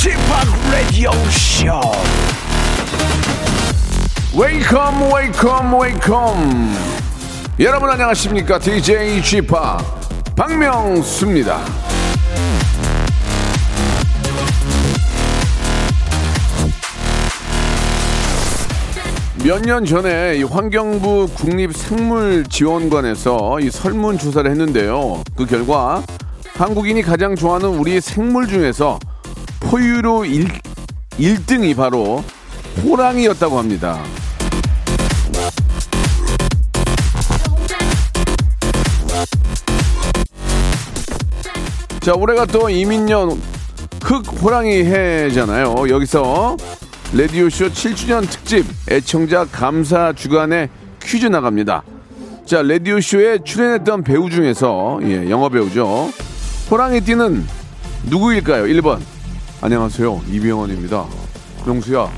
[0.00, 0.10] p
[0.70, 1.80] Radio Show.
[4.32, 6.76] Welcome, welcome, welcome.
[7.58, 8.60] 여러분 안녕하십니까?
[8.60, 9.40] DJ p
[10.36, 11.58] 박명수입니다.
[19.44, 25.22] 몇 년 전에 이 환경부 국립생물지원관에서 이 설문조사를 했는데요.
[25.36, 26.02] 그 결과
[26.54, 28.98] 한국인이 가장 좋아하는 우리 생물 중에서
[29.70, 30.48] 포유류 1,
[31.18, 32.24] 1등이 바로
[32.82, 34.02] 호랑이였다고 합니다.
[42.00, 43.38] 자, 올해가 또 이민년
[44.02, 45.90] 흑 호랑이 해잖아요.
[45.90, 46.56] 여기서
[47.12, 50.70] 레디오쇼 7주년 특집 애청자 감사 주간에
[51.02, 51.82] 퀴즈 나갑니다.
[52.46, 56.10] 자, 라디오쇼에 출연했던 배우 중에서, 예, 영화 배우죠.
[56.70, 57.46] 호랑이 띠는
[58.04, 58.64] 누구일까요?
[58.64, 59.17] 1번.
[59.60, 60.20] 안녕하세요.
[60.30, 61.04] 이병헌입니다.
[61.66, 62.08] 명수야.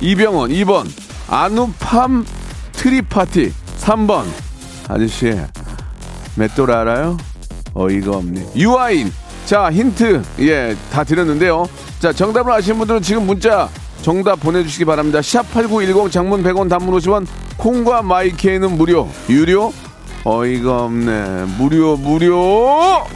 [0.00, 0.50] 이병헌.
[0.50, 0.86] 2번.
[1.28, 2.26] 아누팜
[2.72, 3.52] 트리파티.
[3.78, 4.24] 3번.
[4.88, 5.32] 아저씨.
[6.34, 7.16] 맷돌 알아요?
[7.74, 8.48] 어이가 없네.
[8.56, 9.12] 유아인.
[9.46, 10.22] 자, 힌트.
[10.40, 11.68] 예, 다 드렸는데요.
[12.00, 13.68] 자, 정답을 아시는 분들은 지금 문자
[14.02, 15.20] 정답 보내주시기 바랍니다.
[15.20, 17.26] 샵8910 장문 100원 단문 50원
[17.58, 19.08] 콩과 마이케이는 무료.
[19.28, 19.72] 유료?
[20.24, 21.44] 어이가 없네.
[21.58, 23.06] 무료, 무료!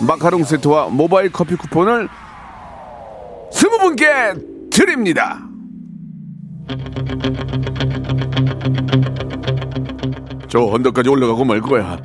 [0.00, 2.08] 마카롱 세트와 모바일 커피 쿠폰을
[3.84, 4.06] 분께
[4.70, 5.46] 드립니다.
[10.48, 11.98] 저 언덕까지 올라가고 말 거야.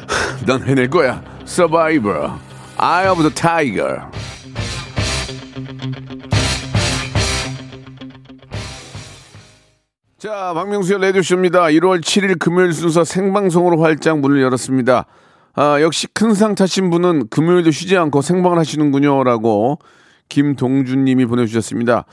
[0.46, 1.22] 난 해낼 거야.
[1.46, 2.30] Survivor.
[2.78, 4.00] Eye of the Tiger.
[10.18, 11.64] 자, 박명수의 라디오쇼입니다.
[11.66, 15.04] 1월 7일 금요일 순서 생방송으로 활짝 문을 열었습니다.
[15.54, 19.24] 아, 역시 큰 상 타신 분은 금요일도 쉬지 않고 생방을 하시는군요.
[19.24, 19.78] 라고
[20.28, 22.04] 김동준 님이 보내주셨습니다.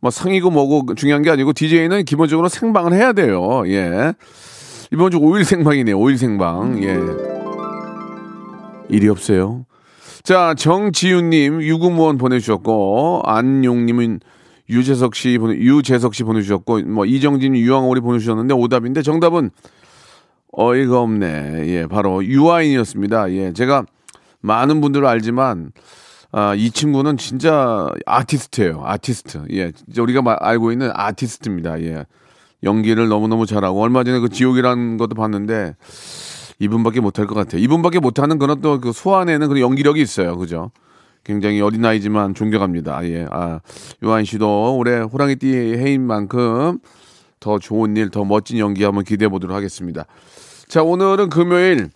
[0.00, 3.62] 뭐 상이고 뭐고 중요한 게 아니고 DJ는 기본적으로 생방을 해야 돼요.
[3.66, 4.14] 예.
[4.92, 5.98] 이번 주 5일 생방이네요.
[5.98, 6.82] 5일 생방.
[6.82, 6.98] 예.
[8.88, 9.66] 일이 없어요.
[10.22, 14.20] 자, 정지윤님, 유구무원 보내주셨고, 안용님은
[14.68, 19.50] 유재석 씨 보내, 유재석 씨 보내주셨고, 뭐, 이정진, 유황오리 보내주셨는데, 오답인데, 정답은
[20.52, 21.68] 어이가 없네.
[21.68, 23.32] 예, 바로 유아인이었습니다.
[23.32, 23.86] 예, 제가
[24.40, 25.72] 많은 분들을 알지만,
[26.32, 28.82] 아, 이 친구는 진짜 아티스트예요.
[28.84, 29.46] 아티스트.
[29.52, 31.80] 예, 우리가 마- 알고 있는 아티스트입니다.
[31.82, 32.06] 예.
[32.62, 35.74] 연기를 너무너무 잘하고, 얼마 전에 그 지옥이라는 것도 봤는데,
[36.60, 37.60] 이분밖에 못할 것 같아요.
[37.62, 40.36] 이분밖에 못하는 그런 또 그 소환에는 그런 연기력이 있어요.
[40.36, 40.70] 그죠?
[41.24, 43.04] 굉장히 어린 나이지만 존경합니다.
[43.08, 43.26] 예.
[43.30, 43.60] 아,
[44.02, 45.48] 유한 씨도 올해 호랑이띠
[45.78, 46.78] 해인 만큼
[47.40, 50.04] 더 좋은 일, 더 멋진 연기 한번 기대해 보도록 하겠습니다.
[50.68, 51.88] 자, 오늘은 금요일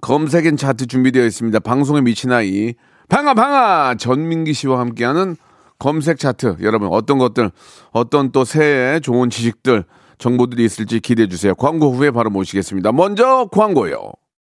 [0.00, 1.58] 검색엔 차트 준비되어 있습니다.
[1.60, 2.74] 방송에 미친 아이.
[3.08, 3.96] 방아, 방아!
[3.96, 5.36] 전민기 씨와 함께하는
[5.78, 6.56] 검색 차트.
[6.62, 7.50] 여러분, 어떤 것들,
[7.92, 9.84] 어떤 또 새해 좋은 지식들,
[10.18, 11.54] 정보들이 있을지 기대해 주세요.
[11.54, 12.92] 광고 후에 바로 모시겠습니다.
[12.92, 14.12] 먼저 광고요.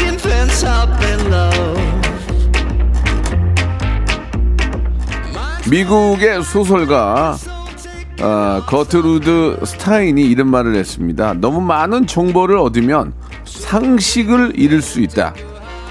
[0.00, 1.80] flashing fence hopping low.
[5.68, 7.36] 미국의 소설가
[8.20, 11.34] 어, 거트루드 스타인이 이런 말을 했습니다.
[11.34, 13.12] 너무 많은 정보를 얻으면
[13.44, 15.34] 상식을 잃을 수 있다.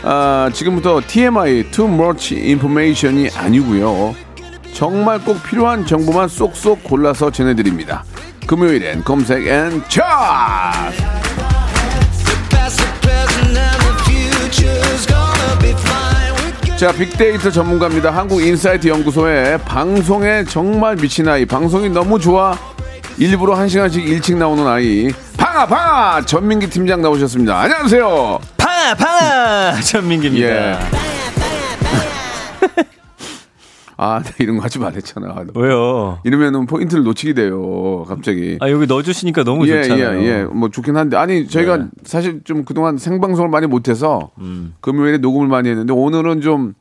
[0.04, 4.16] 아, 지금부터 TMI, too much information이 아니고요.
[4.74, 8.04] 정말 꼭 필요한 정보만 쏙쏙 골라서 전해드립니다.
[8.48, 11.29] 금요일엔 검색 N 차트!
[16.80, 18.10] 자, 빅데이터 전문가입니다.
[18.10, 21.46] 한국인사이트 연구소의 방송에 정말 미친 아이.
[21.46, 22.58] 방송이 너무 좋아.
[23.18, 25.10] 일부러 한 시간씩 일찍 나오는 아이.
[25.36, 26.22] 방아, 방아!
[26.22, 27.60] 전민기 팀장 나오셨습니다.
[27.60, 28.40] 안녕하세요.
[28.56, 30.48] 방아 방아 전민기입니다.
[30.48, 30.78] 예.
[34.02, 35.36] 아, 나 이런 거 하지 말랬잖아.
[35.56, 36.20] 왜요?
[36.24, 38.06] 이러면은 포인트를 놓치게 돼요.
[38.08, 38.58] 갑자기.
[38.62, 40.22] 아 여기 넣어주시니까 너무 예, 좋잖아요.
[40.22, 40.44] 예, 예.
[40.44, 41.18] 뭐 좋긴 한데.
[41.18, 41.86] 아니, 저희가 네.
[42.06, 44.74] 사실 좀 그동안 생방송을 많이 못해서 음.
[44.80, 46.76] 금요일에 녹음을 많이 했는데 오늘은 좀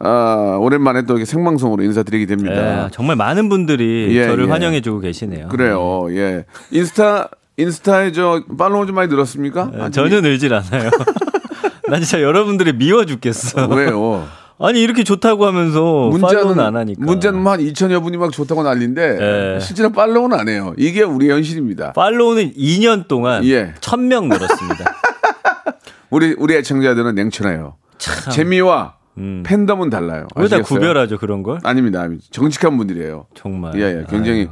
[0.00, 2.86] 아, 오랜만에 또 이렇게 생방송으로 인사드리게 됩니다.
[2.86, 4.50] 예, 정말 많은 분들이 예, 저를 예.
[4.50, 5.48] 환영해주고 계시네요.
[5.48, 6.06] 그래요.
[6.10, 6.44] 예.
[6.72, 9.70] 인스타 인스타에 저 팔로우 좀 많이 늘었습니까?
[9.78, 10.90] 예, 전혀 늘질 않아요.
[11.88, 13.68] 난 진짜 여러분들이 미워 죽겠어.
[13.68, 14.26] 왜요?
[14.58, 17.04] 아니 이렇게 좋다고 하면서 팔로우는 안 하니까.
[17.04, 19.60] 문자는 한 2천여 분이 막 좋다고 난리인데 예.
[19.60, 20.74] 실제로 팔로우는 안 해요.
[20.76, 21.92] 이게 우리 현실입니다.
[21.92, 23.74] 팔로우는 2년 동안 예.
[23.80, 24.94] 1000명 늘었습니다.
[26.10, 27.76] 우리 우리 애청자들은 냉철해요.
[28.30, 28.94] 재미와
[29.44, 30.26] 팬덤은 달라요.
[30.36, 30.60] 왜 다?
[30.60, 31.58] 구별하죠 그런 걸?
[31.64, 32.00] 아닙니다.
[32.02, 32.24] 아닙니다.
[32.30, 33.26] 정직한 분들이에요.
[33.34, 33.74] 정말.
[33.76, 34.04] 예, 예.
[34.08, 34.48] 굉장히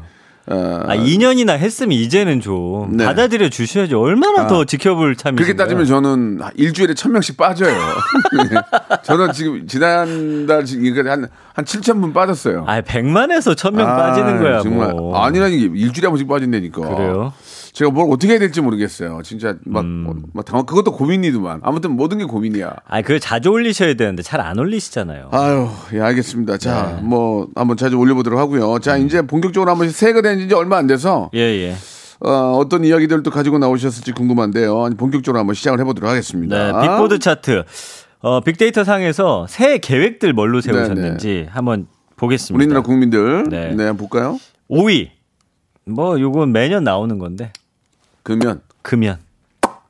[0.47, 3.05] 어, 아, 2년이나 했으면 이제는 좀 네.
[3.05, 4.01] 받아들여 주셔야죠.
[4.01, 7.77] 얼마나 더 지켜볼 참이 그렇게 따지면 저는 일주일에 천 명씩 빠져요.
[9.05, 12.65] 저는 지금 지난달 지금 한한 7천 분 빠졌어요.
[12.67, 15.17] 아, 100만에서 1000명 아, 빠지는 거야 정말 뭐.
[15.23, 16.81] 아니라니 이게 일주일에 한 번씩 빠진다니까.
[16.81, 17.33] 그래요?
[17.73, 19.21] 제가 뭘 어떻게 해야 될지 모르겠어요.
[19.25, 20.23] 진짜 막, 음.
[20.35, 20.67] 막 당황.
[20.67, 21.61] 그것도 고민이더만.
[21.63, 22.75] 아무튼 모든 게 고민이야.
[22.87, 25.29] 아, 그걸 자주 올리셔야 되는데 잘 안 올리시잖아요.
[25.33, 26.59] 아유, 예, 알겠습니다.
[26.59, 27.03] 자, 네.
[27.03, 28.79] 뭐 한번 자주 올려보도록 하고요.
[28.81, 29.07] 자, 음.
[29.07, 31.75] 이제 본격적으로 한번 새해가 된 지 얼마 안 돼서 예, 예.
[32.21, 34.91] 어, 어떤 이야기들도 가지고 나오셨을지 궁금한데요.
[34.99, 36.73] 본격적으로 한번 시작을 해보도록 하겠습니다.
[36.81, 37.65] 네, 빅보드 차트.
[38.21, 41.87] 어, 빅데이터 상에서 새해 계획들 뭘로 세우셨는지 한번
[42.17, 42.59] 보겠습니다.
[42.59, 43.75] 네, 우리나라 국민들 네.
[43.75, 44.39] 네, 볼까요?
[44.71, 45.09] 5위.
[45.87, 47.53] 뭐 요건 매년 나오는 건데.
[48.23, 48.61] 금연.
[48.83, 49.19] 금연.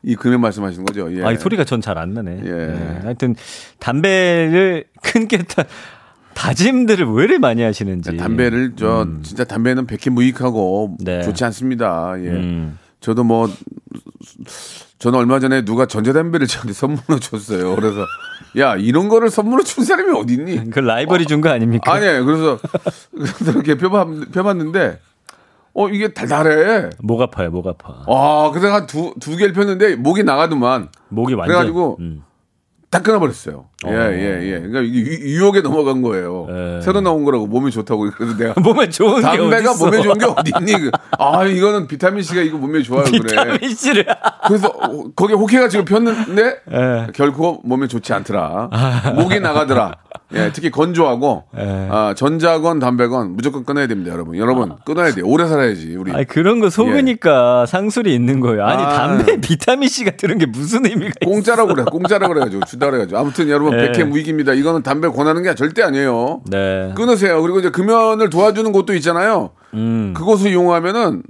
[0.05, 1.17] 이 금연 말씀하시는 거죠?
[1.17, 1.23] 예.
[1.25, 2.43] 아, 이 소리가 전 잘 안 나네.
[2.45, 2.51] 예.
[2.51, 3.37] 네, 하여튼
[3.79, 5.65] 담배를 끊게 다
[6.35, 8.17] 다짐들을 왜 이렇게 많이 하시는지.
[8.17, 11.23] 담배를 저 진짜 담배는 백해 무익하고 네.
[11.23, 12.15] 좋지 않습니다.
[12.19, 12.29] 예.
[12.31, 12.79] 음.
[13.01, 13.49] 저도 뭐
[14.99, 17.75] 저는 얼마 전에 누가 전자담배를 저한테 선물로 줬어요.
[17.77, 18.05] 그래서
[18.59, 20.71] 야 이런 거를 선물로 준 사람이 어디 있니?
[20.71, 21.93] 그 라이벌이 준 거 아닙니까?
[21.93, 22.25] 아니에요.
[22.25, 22.59] 그래서
[23.15, 24.99] 그래서 이렇게 펴봤, 펴봤는데
[25.75, 26.91] 어 이게 달달해.
[26.99, 28.05] 목 아파요, 목 아파.
[28.07, 31.49] 아 그래서 한두두 개를 폈는데 목이 나가더만 목이 완전.
[31.49, 32.23] 그래가지고 음.
[32.91, 33.65] 다 끊어버렸어요.
[33.87, 34.61] 예, 예, 예.
[34.61, 36.47] 그러니까 이게 유- 유혹에 넘어간 거예요.
[36.51, 36.81] 예.
[36.83, 38.11] 새로 나온 거라고 몸에 좋다고.
[38.11, 39.73] 그래서 내가 몸에 좋은 게 담배가.
[39.77, 40.73] 몸에 좋은 게 어디 있니?
[40.75, 43.05] 그, 아, 이거는 비타민 C가 이거 몸에 좋아요.
[43.05, 43.21] 그래.
[43.23, 44.05] 비타민 C를.
[44.47, 47.07] 그래서 어, 거기에 호케가 지금 폈는데 예.
[47.15, 48.69] 결코 몸에 좋지 않더라.
[49.17, 49.95] 목이 나가더라.
[50.35, 51.89] 예, 특히 건조하고 예.
[51.91, 54.37] 아, 전자건 담배건 무조건 끊어야 됩니다, 여러분.
[54.37, 55.25] 여러분 끊어야 돼요.
[55.27, 56.13] 오래 살아야지 우리.
[56.13, 58.65] 아니 그런 거 속으니까 상술이 있는 거예요.
[58.65, 58.89] 아니 아.
[58.93, 61.31] 담배 비타민 C가 들은 게 무슨 의미가 있어?
[61.31, 63.93] 공짜라고 그래, 공짜라고 그래가지고 주다 그래가지고 아무튼 여러분 예.
[63.93, 64.55] 백해 무익입니다.
[64.55, 66.43] 이거는 담배 권하는 게 절대 아니에요.
[66.51, 66.93] 네.
[66.95, 67.41] 끊으세요.
[67.43, 69.51] 그리고 이제 금연을 도와주는 곳도 있잖아요.
[69.75, 70.13] 음.
[70.17, 71.23] 그곳을 이용하면은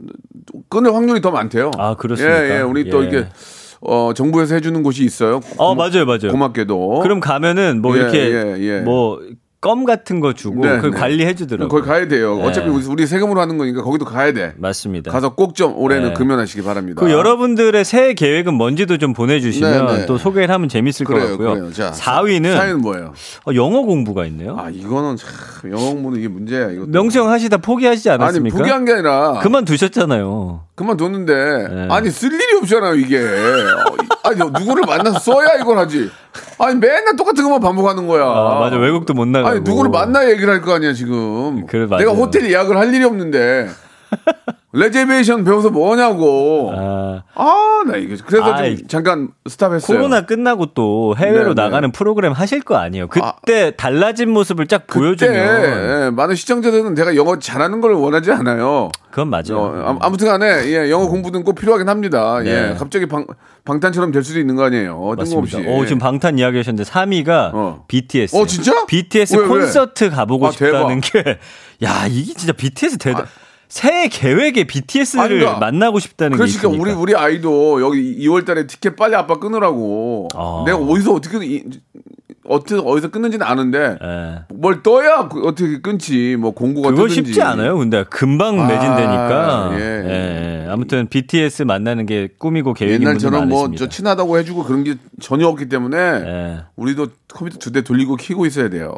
[0.69, 1.71] 끊을 확률이 더 많대요.
[1.79, 2.45] 아, 그렇습니까?
[2.45, 2.61] 예, 예.
[2.61, 3.09] 우리 또 예.
[3.09, 3.29] 이게
[3.84, 5.40] 어 정부에서 해주는 곳이 있어요.
[5.56, 6.31] 어 고마- 맞아요, 맞아요.
[6.31, 7.00] 고맙게도.
[7.02, 8.81] 그럼 가면은 뭐 예, 이렇게 예, 예.
[8.81, 9.19] 뭐
[9.62, 10.99] 껌 같은 거 주고 네, 그걸 네.
[10.99, 11.69] 관리해 주더라고요.
[11.69, 12.34] 거기 가야 돼요.
[12.37, 12.43] 네.
[12.49, 14.55] 어차피 우리, 세금으로 하는 거니까 거기도 가야 돼.
[14.58, 15.12] 맞습니다.
[15.12, 16.14] 가서 꼭 좀 올해는 네.
[16.14, 17.00] 금연하시기 바랍니다.
[17.00, 20.06] 그 여러분들의 새해 계획은 뭔지도 좀 보내주시면 네, 네.
[20.06, 21.50] 또 소개를 하면 재밌을 그래요, 것 같고요.
[21.55, 21.73] 그래요.
[21.73, 23.12] 자, 4위는 사위는 뭐예요?
[23.55, 24.56] 영어 공부가 있네요.
[24.58, 26.70] 아 이거는 참 영어 공부는 이게 문제야.
[26.73, 28.58] 이거 명수형 하시다 포기하시지 아니 않았습니까?
[28.58, 30.62] 포기한 게 아니라 그만 두셨잖아요.
[30.82, 31.88] 그만뒀는데 네.
[31.90, 36.11] 아니 쓸 일이 없잖아요 이게 어, 아니 누구를 만나서 써야 이걸 하지
[36.58, 38.76] 아니 맨날 똑같은 것만 반복하는 거야 아, 맞아.
[38.76, 39.49] 외국도 못 나가고.
[39.50, 41.99] 아니 누구를 만나야 얘기를 할 거 아니야 지금 그래, 맞아요.
[42.06, 43.69] 내가 호텔 예약을 할 일이 없는데
[44.73, 51.17] 레제베이션 배워서 뭐냐고 아, 아 나 이게 그래서 아이, 좀 잠깐 스탑했어요 코로나 끝나고 또
[51.19, 51.63] 해외로 네, 네.
[51.63, 53.08] 나가는 프로그램 하실 거 아니에요.
[53.08, 55.35] 그때 달라진 모습을 쫙 보여주면
[56.06, 59.58] 예, 많은 시청자들은 제가 영어 잘하는 걸 원하지 않아요 그건 맞아요.
[59.58, 62.39] 어, 아- 아무튼 간에 예, 영어 공부는 꼭 필요하긴 합니다.
[62.41, 62.70] 네.
[62.70, 63.27] 예, 갑자기 방,
[63.65, 65.15] 방탄처럼 될 수도 있는 거 아니에요.
[65.19, 65.56] 뜬금없이.
[65.56, 65.73] 맞습니다.
[65.73, 67.85] 어, 지금 방탄 이야기 하셨는데 3위가 어.
[67.89, 68.37] BTS.
[68.37, 68.87] 어, 진짜?
[68.87, 69.49] BTS 왜, 왜?
[69.49, 71.39] 콘서트 가보고 아, 싶다는 게,
[71.82, 73.23] 야, 이게 진짜 BTS 대단.
[73.23, 73.27] 아.
[73.72, 76.82] 새해 계획에 BTS를 아니, 그러니까 만나고 싶다는 게 그러니까 있으니까.
[76.82, 80.29] 우리 우리 아이도 여기 2월 달에 티켓 빨리 아빠 끊으라고.
[80.34, 80.62] 아.
[80.67, 81.64] 내가 어디서 어떻게 이-
[82.44, 84.41] 어떻게 어디서 끊는지는 아는데 예.
[84.52, 86.36] 뭘 떠야 그- 어떻게 끊지.
[86.38, 87.29] 뭐 공구가 그거 뜨든지.
[87.31, 87.79] 쉽지 않아요.
[87.79, 89.70] 근데 금방 아, 매진되니까.
[89.79, 89.81] 예.
[89.81, 90.67] 예.
[90.69, 93.84] 아무튼 BTS 만나는 게 꿈이고 계획인 옛날처럼 뭐 많으십니다.
[93.86, 96.58] 저 친하다고 해주고 그런 게 전혀 없기 때문에 예.
[96.76, 98.93] 우리도 컴퓨터 두 대 돌리고 키고 있어야 돼요.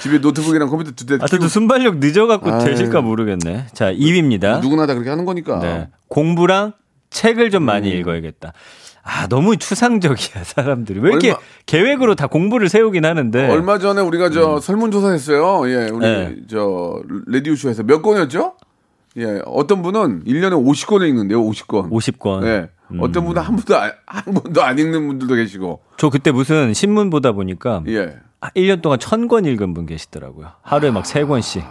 [0.00, 2.64] 집에 노트북이랑 컴퓨터 두 대 아, 또 순발력 늦어갖고 아유.
[2.64, 3.66] 되실까 모르겠네.
[3.72, 4.60] 자, 2위입니다.
[4.60, 5.58] 누구나 다 그렇게 하는 거니까.
[5.60, 5.88] 네.
[6.08, 6.72] 공부랑
[7.10, 7.66] 책을 좀 음.
[7.66, 8.52] 많이 읽어야겠다.
[9.02, 11.00] 아, 너무 추상적이야, 사람들이.
[11.00, 13.48] 왜 이렇게 얼마- 계획으로 다 공부를 세우긴 하는데.
[13.48, 15.62] 얼마 전에 우리가 저 설문조사 했어요.
[15.70, 16.36] 예, 우리 네.
[16.48, 18.54] 저 레디오쇼에서 몇 권이었죠?
[19.16, 21.90] 예, 어떤 분은 1년에 50권을 읽는데요, 50권.
[21.90, 22.44] 50권.
[22.46, 22.68] 예.
[23.00, 25.80] 어떤 분은 한 번도 안, 한 번도 안 읽는 분들도 계시고.
[25.96, 28.16] 저 그때 무슨 신문 보다 보니까 예.
[28.40, 30.48] 아, 1년 동안 1000권 읽은 분 계시더라고요.
[30.62, 31.62] 하루에 막 3권씩.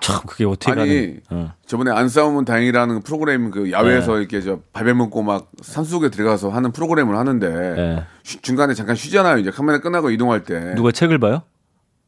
[0.00, 1.16] 참 그게 어떻게 아니?
[1.30, 1.52] 어.
[1.64, 6.72] 저번에 안 싸우면 다행이라는 프로그램 그 야외에서 이렇게 저 밥에 먹고 막 산속에 들어가서 하는
[6.72, 8.04] 프로그램을 하는데 네.
[8.24, 9.38] 쉬- 중간에 잠깐 쉬잖아요.
[9.38, 10.74] 이제 카메라 끝나고 이동할 때.
[10.74, 11.42] 누가 책을 봐요?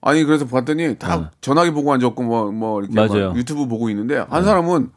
[0.00, 3.32] 아니 그래서 봤더니 다 전화기 보고 앉았고 뭐뭐 이렇게 막 맞아요.
[3.36, 4.90] 유튜브 보고 있는데 한 사람은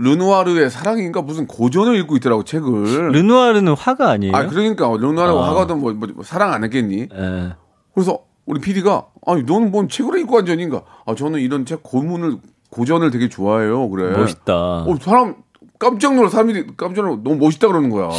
[0.00, 3.12] 르누아르의 사랑인가 무슨 고전을 읽고 있더라고 책을.
[3.12, 4.34] 르누아르는 화가 아니에요?
[4.34, 5.48] 아 그러니까 르누아르 아.
[5.48, 7.08] 화가도 뭐, 뭐 사랑 안 했겠니?
[7.12, 7.54] 예.
[7.94, 10.82] 그래서 우리 PD가 아니 너는 뭔 책을 읽고 앉았니가?
[11.06, 12.38] 아 저는 이런 책 고문을
[12.70, 13.88] 고전을 되게 좋아해요.
[13.90, 14.16] 그래.
[14.16, 14.54] 멋있다.
[14.54, 15.36] 어 사람
[15.80, 18.10] 깜짝 놀라 사람들이 깜짝 놀라 너무 멋있다 그러는 거야.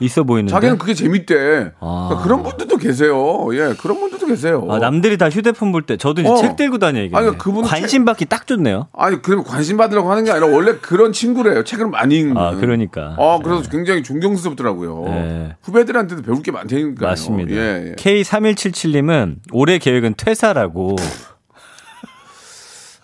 [0.00, 0.50] 있어 보이는데.
[0.50, 1.70] 자기는 그게 재밌대.
[1.78, 2.06] 아.
[2.08, 3.14] 그러니까 그런 분들도 계세요.
[3.52, 4.66] 예, 그런 분들도 계세요.
[4.68, 6.36] 아, 남들이 다 휴대폰 볼 때 저도 이제 어.
[6.36, 7.16] 책 들고 다녀야겠네.
[7.16, 8.88] 아니, 그분은 관심 받기 딱 좋네요.
[8.92, 11.62] 아니 그러면 관심 받으려고 하는 게 아니라 원래 그런 친구래요.
[11.62, 12.36] 책을 많이 읽는.
[12.36, 13.14] 아, 그러니까.
[13.16, 15.04] 아 그래서 굉장히 존경스럽더라고요.
[15.06, 15.56] 네.
[15.62, 17.08] 후배들한테도 배울 게 많다니까요.
[17.10, 17.52] 맞습니다.
[17.54, 17.94] 예, 예.
[17.94, 20.96] K3177님은 올해 계획은 퇴사라고.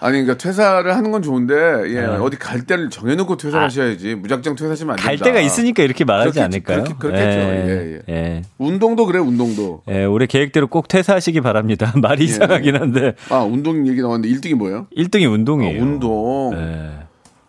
[0.01, 1.55] 아니 그러니까 퇴사를 하는 건 좋은데
[1.89, 2.07] 예, 네.
[2.07, 5.25] 어디 갈 때를 정해놓고 퇴사를 하셔야지 무작정 퇴사하시면 안갈 됩니다.
[5.25, 6.41] 데가 있으니까 이렇게 말하지 그렇겠지,
[6.73, 6.85] 않을까요?
[6.85, 7.39] 그렇게- 그렇겠죠.
[7.39, 8.15] 예, 예.
[8.15, 8.43] 예.
[8.59, 9.83] 운동도 그래 운동도.
[9.89, 11.93] 예, 올해 계획대로 꼭 퇴사하시기 바랍니다.
[12.01, 13.15] 말이 이상하긴 한데.
[13.31, 14.87] 아 운동 얘기 나왔는데 1등이 뭐예요?
[14.97, 15.83] 1등이 아, 운동이에요.
[15.83, 16.53] 운동.
[16.55, 16.91] 예,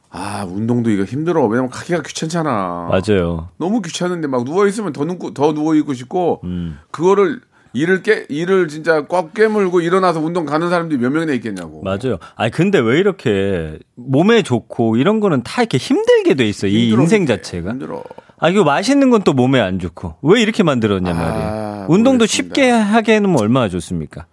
[0.09, 1.45] 아 운동도 이거 힘들어.
[1.47, 2.89] 왜냐면 가기가 귀찮잖아.
[2.91, 3.47] 맞아요.
[3.57, 6.77] 너무 귀찮은데 막 누워 있으면 더 누고 더 누워 있고 싶고 음.
[6.91, 7.39] 그거를
[7.73, 11.81] 일을 깨 일을 진짜 꽉 깨물고 일어나서 운동 가는 사람들이 몇 명이나 있겠냐고.
[11.83, 12.17] 맞아요.
[12.35, 16.67] 아니, 근데 왜 이렇게 몸에 좋고 이런 거는 다 이렇게 힘들게 돼 있어.
[16.67, 17.25] 이 인생.
[17.25, 17.71] 자체가.
[17.71, 18.03] 힘들어.
[18.39, 20.15] 아, 이거 맛있는 건 또 몸에 안 좋고.
[20.23, 21.47] 왜 이렇게 만들었냐 말이에요.
[21.47, 22.55] 아, 운동도 모르겠습니다.
[22.55, 24.25] 쉽게 하게 해놓으면 얼마나 좋습니까?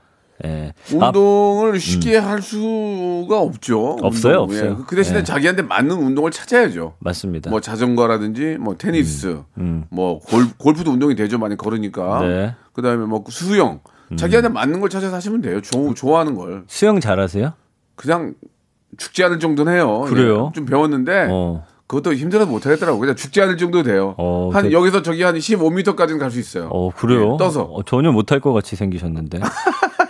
[0.44, 0.72] 예.
[1.00, 3.96] 아, 운동을 쉽게 할 수가 없죠.
[4.02, 4.56] 없어요, 운동.
[4.56, 4.60] 예.
[4.60, 4.84] 없어요.
[4.86, 5.24] 그 대신에 예.
[5.24, 6.94] 자기한테 맞는 운동을 찾아야죠.
[7.00, 7.50] 맞습니다.
[7.50, 9.84] 뭐 자전거라든지 뭐 테니스, 음.
[9.90, 11.38] 뭐 골, 골프도 운동이 되죠.
[11.38, 12.20] 많이 걸으니까.
[12.20, 12.54] 네.
[12.72, 13.80] 그다음에 뭐 수영.
[14.16, 15.60] 자기한테 맞는 걸 찾아서 하시면 돼요.
[15.60, 16.64] 조, 좋아하는 걸.
[16.66, 17.52] 수영 잘하세요?
[17.94, 18.34] 그냥
[18.96, 20.04] 죽지 않을 정도는 해요.
[20.08, 20.48] 그래요?
[20.50, 21.64] 예, 좀 배웠는데 어.
[21.86, 22.98] 그것도 힘들어서 못 하겠더라고.
[22.98, 24.14] 그냥 죽지 않을 정도 돼요.
[24.18, 26.68] 어, 한 그- 여기서 저기 한 15m까지는 갈 수 있어요.
[26.70, 27.32] 어, 그래요?
[27.34, 27.62] 예, 떠서.
[27.64, 29.40] 어, 전혀 못할 것 같이 생기셨는데.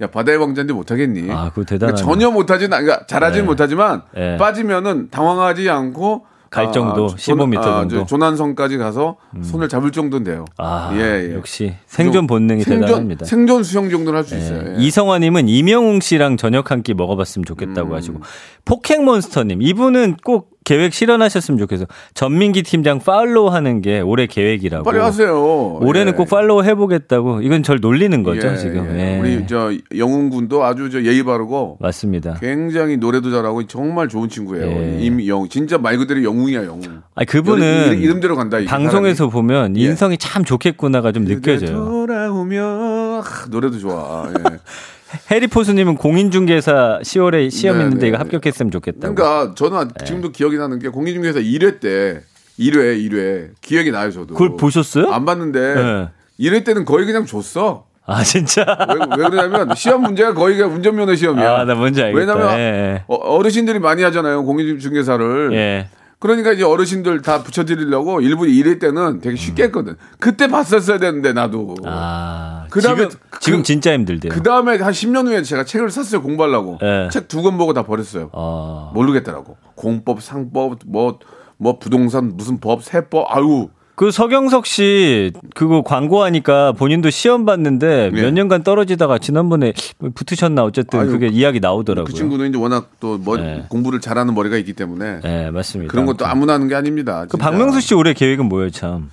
[0.00, 1.30] 야 바다의 왕자인데 못 하겠니?
[1.30, 2.00] 아, 그거 대단하네.
[2.00, 2.30] 전혀
[2.74, 3.46] 않- 그러니까 잘하지는 네.
[3.48, 4.36] 못하지만 네.
[4.38, 7.82] 빠지면은 당황하지 않고 갈 정도, 15m 아, 정도.
[7.82, 7.88] 음.
[8.00, 10.44] 저 조난성까지 가서 손을 잡을 정도는 돼요.
[10.56, 11.34] 아, 예, 예.
[11.34, 13.24] 역시 생존 본능이 생존, 대단합니다.
[13.24, 14.64] 생존 수영 정도는 할 수 있어요.
[14.66, 14.72] 예.
[14.76, 14.82] 예.
[14.82, 17.44] 이성화님은 이명웅 씨랑 저녁 한 끼 먹어봤으면 음.
[17.44, 18.20] 좋겠다고 하시고
[18.64, 21.88] 포켓몬스터님 이분은 꼭 계획 실현하셨으면 좋겠어요.
[22.14, 24.84] 전민기 팀장 팔로우 하는 게 올해 계획이라고.
[24.84, 25.78] 빨리 하세요.
[25.80, 26.16] 올해는 예.
[26.16, 27.40] 꼭 팔로우 해보겠다고.
[27.42, 28.86] 이건 절 놀리는 거죠 예, 지금.
[28.96, 29.16] 예.
[29.16, 29.18] 예.
[29.18, 32.34] 우리 저 영웅 군도 아주 저 예의 바르고 맞습니다.
[32.38, 34.70] 굉장히 노래도 잘하고 정말 좋은 친구예요.
[34.70, 34.98] 예.
[35.00, 37.02] 임영 진짜 말 그대로 영웅이야 영웅.
[37.16, 38.58] 아 그분은 이름, 이름대로 간다.
[38.64, 39.80] 방송에서 보면 예.
[39.80, 41.42] 인성이 참 좋겠구나가 좀 사람이.
[41.42, 41.84] 느껴져요.
[41.84, 44.28] 돌아오면 하, 노래도 좋아.
[45.14, 45.34] 예.
[45.34, 48.22] 해리포스님은 공인중개사 10월에 시험 네, 있는데 네, 이거 네.
[48.22, 49.14] 합격했으면 좋겠다고.
[49.14, 49.80] 그러니까 저는 예.
[49.82, 52.20] 아직 지금도 기억이 나는 게 공인중개사 1회 때
[52.58, 54.34] 1회 1회 기억이 나요 저도.
[54.34, 55.10] 그걸 보셨어요?
[55.12, 56.08] 안 봤는데 네.
[56.40, 57.86] 1회 때는 거의 그냥 줬어.
[58.06, 58.64] 아 진짜.
[58.88, 61.60] 왜, 왜 그러냐면 시험 문제가 거의 운전면허 시험이야.
[61.60, 62.34] 아, 나 뭔지 알겠다.
[62.34, 65.52] 왜냐면 예, 어, 어르신들이 많이 하잖아요 공인중개사를.
[65.52, 65.88] 예.
[66.20, 69.96] 그러니까 이제 어르신들 다 붙여드리려고 일부 1회 때는 되게 쉽게 했거든.
[70.18, 71.76] 그때 봤었어야 되는데 나도.
[71.86, 72.66] 아.
[72.70, 74.30] 그다음에 지금, 지금 그- 진짜 힘들대요.
[74.30, 76.78] 그 다음에 한 10년 후에 제가 책을 샀어요 공부하려고.
[76.82, 77.08] 예.
[77.10, 78.28] 책두 권 보고 다 버렸어요.
[78.32, 78.92] 어.
[78.94, 79.56] 모르겠더라고.
[79.74, 81.18] 공법, 상법, 뭐,
[81.56, 83.70] 뭐 부동산 무슨 법, 세법, 아유.
[84.00, 88.22] 그 서경석 씨 그거 광고하니까 본인도 시험 봤는데 예.
[88.22, 89.74] 몇 년간 떨어지다가 지난번에
[90.14, 92.06] 붙으셨나 어쨌든 아유, 그게 이야기 나오더라고요.
[92.06, 93.66] 그 친구는 이제 워낙 또 뭐, 네.
[93.68, 95.90] 공부를 잘하는 머리가 있기 때문에 네, 맞습니다.
[95.90, 97.24] 그런 것도 아무나 하는 게 아닙니다.
[97.24, 97.44] 그 진짜.
[97.44, 99.10] 박명수 씨 올해 계획은 뭐예요, 참?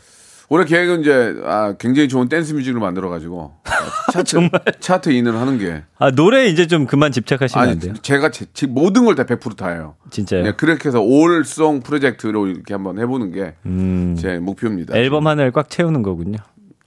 [0.49, 3.53] 올해 계획은 이제 아, 굉장히 좋은 댄스 뮤직을 만들어가지고
[4.13, 4.49] 차트,
[4.79, 7.93] 차트 인을 하는 게 아, 노래 이제 좀 그만 집착하시면 안 아니 돼요.
[8.01, 9.95] 제가 제, 제 모든 걸 다 100% 다해요.
[10.09, 10.43] 진짜요?
[10.43, 14.95] 네, 그렇게 해서 올송 프로젝트로 이렇게 한번 해보는 게제 음, 목표입니다.
[14.95, 16.37] 앨범 하나를 꽉 채우는 거군요.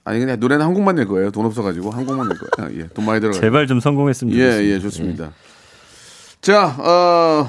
[0.05, 1.29] 아니 그냥 노래는 한 곡만 낼 거예요.
[1.29, 2.51] 돈 없어가지고 한 곡만 낼 거예요.
[2.57, 3.39] 아, 예, 돈 많이 들어가요.
[3.39, 4.73] 제발 좀 성공했으면 예, 좋겠습니다.
[4.75, 5.31] 예, 좋습니다.
[6.41, 7.47] 자, 어,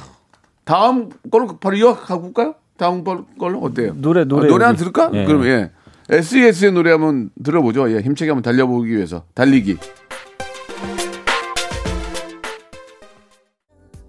[0.65, 2.55] 다음 걸로 바로 이어가고 볼까요?
[2.77, 3.95] 다음 걸- 걸로 어때요?
[3.97, 4.77] 노래, 노래 아, 노래 한.
[4.77, 5.11] 들을까?
[5.15, 5.25] 예.
[5.25, 5.71] 그럼 예.
[6.13, 7.91] SES의 노래 한번 들어보죠.
[7.91, 9.79] 예, 힘차게 한번 달려보기 위해서 달리기.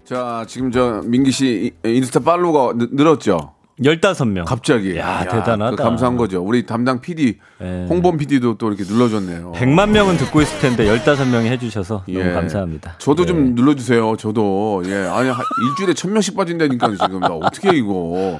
[0.04, 3.52] 자, 지금 저 민기 씨 이- 인스타 팔로우가 느- 늘었죠.
[3.82, 4.44] 15명.
[4.44, 4.96] 갑자기.
[4.98, 5.76] 야, 대단하다.
[5.76, 6.40] 그 감사한 거죠.
[6.44, 7.86] 우리 담당 PD, 예.
[7.88, 9.52] 홍범 PD도 또 이렇게 눌러줬네요.
[9.56, 12.32] 100만 명은 듣고 있을 텐데 15명이 해주셔서 너무 예.
[12.32, 12.96] 감사합니다.
[12.98, 13.26] 저도 예.
[13.26, 14.16] 좀 눌러주세요.
[14.16, 18.38] 저도 예 아니 한 일주일에 천 명씩 빠진다니까 지금 나 어떻게 해, 이거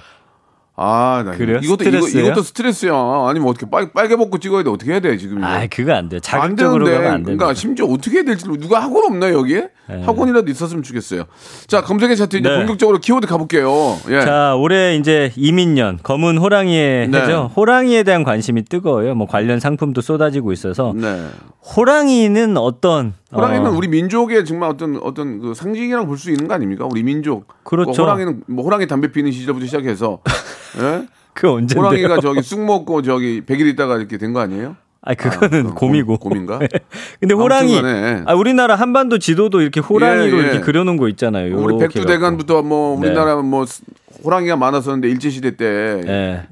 [0.76, 1.58] 아, 나 그래요?
[1.62, 2.26] 이것도 이거, 스트레스예요?
[2.26, 2.92] 이것도 스트레스야.
[3.28, 4.70] 아니면 어떻게 빨, 빨개 벗고 찍어야 돼?
[4.70, 5.38] 어떻게 해야 돼 지금?
[5.38, 5.46] 이거?
[5.46, 6.10] 아, 그거 안.
[6.12, 7.04] 안 자극적으로 되는데.
[7.04, 7.22] 가면 안.
[7.22, 9.68] 그러니까 심지어 어떻게 해야 될지 누가 학원 없나요 여기에?
[9.86, 11.24] 학원이라도 있었으면 좋겠어요.
[11.68, 12.56] 자 검색의 차트 이제 네.
[12.56, 13.98] 본격적으로 키워드 가볼게요.
[14.08, 14.20] 예.
[14.22, 17.20] 자, 올해 이제 이민년 검은 호랑이의 네.
[17.20, 17.50] 해죠.
[17.54, 19.14] 호랑이에 대한 관심이 뜨거워요.
[19.14, 21.28] 뭐 관련 상품도 쏟아지고 있어서 네.
[21.76, 26.54] 호랑이는 어떤 호랑이는 어, 우리 민족의 정말 어떤 어떤 그 상징이라고 볼 수 있는 거
[26.54, 26.86] 아닙니까?
[26.90, 27.46] 우리 민족.
[27.62, 27.92] 그렇죠.
[27.92, 30.20] 그 호랑이는 뭐 호랑이 담배 피는 시절부터 시작해서
[30.80, 31.06] 예?
[31.32, 34.76] 그 언제 호랑이가 저기 쑥 먹고 저기 100일 있다가 이렇게 된 거 아니에요?
[35.06, 36.16] 아, 그거는 아, 곰이고.
[36.16, 36.58] 곰- 곰인가?
[37.20, 37.78] 근데 호랑이.
[38.24, 40.44] 아, 우리나라 한반도 지도도 이렇게 호랑이로 예, 예.
[40.44, 41.56] 이렇게 그려놓은 거 있잖아요.
[41.58, 43.08] 우리 백두대간부터 뭐 네.
[43.08, 43.82] 우리나라 뭐 스-
[44.24, 45.66] 호랑이가 많았었는데 일제 시대 때.
[46.06, 46.46] 예.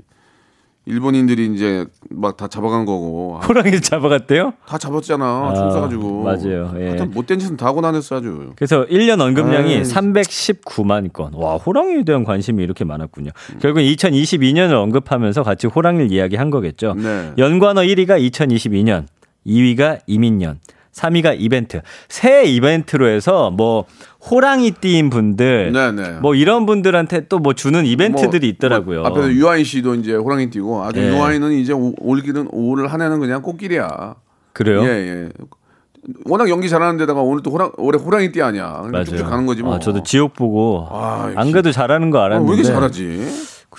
[0.84, 4.54] 일본인들이 이제 막 다 잡아간 거고 아, 호랑이 잡아갔대요?
[4.66, 5.54] 다 잡았잖아.
[5.54, 6.22] 총 아, 쏴가지고.
[6.24, 6.74] 맞아요.
[6.78, 6.86] 예.
[6.88, 8.52] 하여튼 못된 짓은 다 하고 나녔어 아주.
[8.56, 9.82] 그래서 1년 언급량이 아이.
[9.82, 11.32] 319만 건.
[11.34, 13.30] 와, 호랑이에 대한 관심이 이렇게 많았군요.
[13.52, 13.58] 음.
[13.60, 16.94] 결국 2022년을 언급하면서 같이 호랑이를 이야기한 거겠죠.
[16.94, 17.32] 네.
[17.38, 19.06] 연관어 1위가 2022년,
[19.46, 20.58] 2위가 이민년,
[20.92, 21.80] 3위가 이벤트.
[22.08, 23.84] 새 이벤트로 해서 뭐
[24.30, 26.18] 호랑이 띠인 분들 네네.
[26.20, 29.00] 뭐 이런 분들한테 또 뭐 주는 이벤트들이 뭐, 있더라고요.
[29.00, 31.08] 뭐 앞에서 유아인 씨도 이제 호랑이 띄고 아주 예.
[31.08, 34.14] 유아인은 이제 오- 올길은 올 한 해는 그냥 꽃길이야.
[34.52, 34.82] 그래요?
[34.84, 35.28] 예 예.
[36.26, 38.82] 워낙 연기 잘하는 데다가 오늘 또 호랑 올해 호랑이 띠 아니야.
[38.84, 39.74] 그냥 쭉쭉 가는 거지 뭐.
[39.74, 41.50] 아, 저도 지옥 보고 아, 안.
[41.52, 43.26] 그래도 잘하는 거 아, 알았는데 왜 이렇게 잘하지?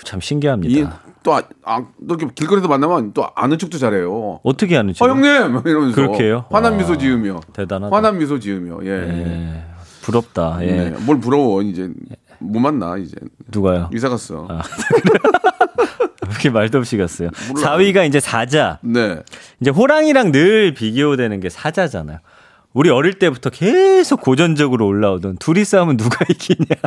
[0.04, 1.00] 참 신기합니다.
[1.22, 4.40] 이또 아, 아, 또 이렇게 길거리에서 만나면 또 아는 척도 잘해요.
[4.42, 6.44] 어떻게 하는 어 형님 이러면서 그렇게 해요?
[6.50, 7.94] 환한 와, 미소 지으며 대단하다.
[7.94, 8.88] 환한 미소 지으며 예.
[8.90, 9.64] 예,
[10.04, 10.58] 부럽다.
[10.62, 10.66] 예.
[10.66, 10.90] 네.
[11.00, 11.90] 뭘 부러워 이제
[12.38, 13.16] 못 만나 이제
[13.48, 13.88] 누가요?
[13.94, 14.46] 이사 갔어.
[14.50, 14.62] 아.
[16.20, 17.30] 그렇게 말도 없이 갔어요.
[17.52, 17.76] 몰라.
[17.76, 18.78] 4위가 이제 사자.
[18.82, 19.18] 네.
[19.60, 22.18] 이제 호랑이랑 늘 비교되는 게 사자잖아요.
[22.72, 26.80] 우리 어릴 때부터 계속 고전적으로 올라오던 둘이 싸우면 누가 이기냐.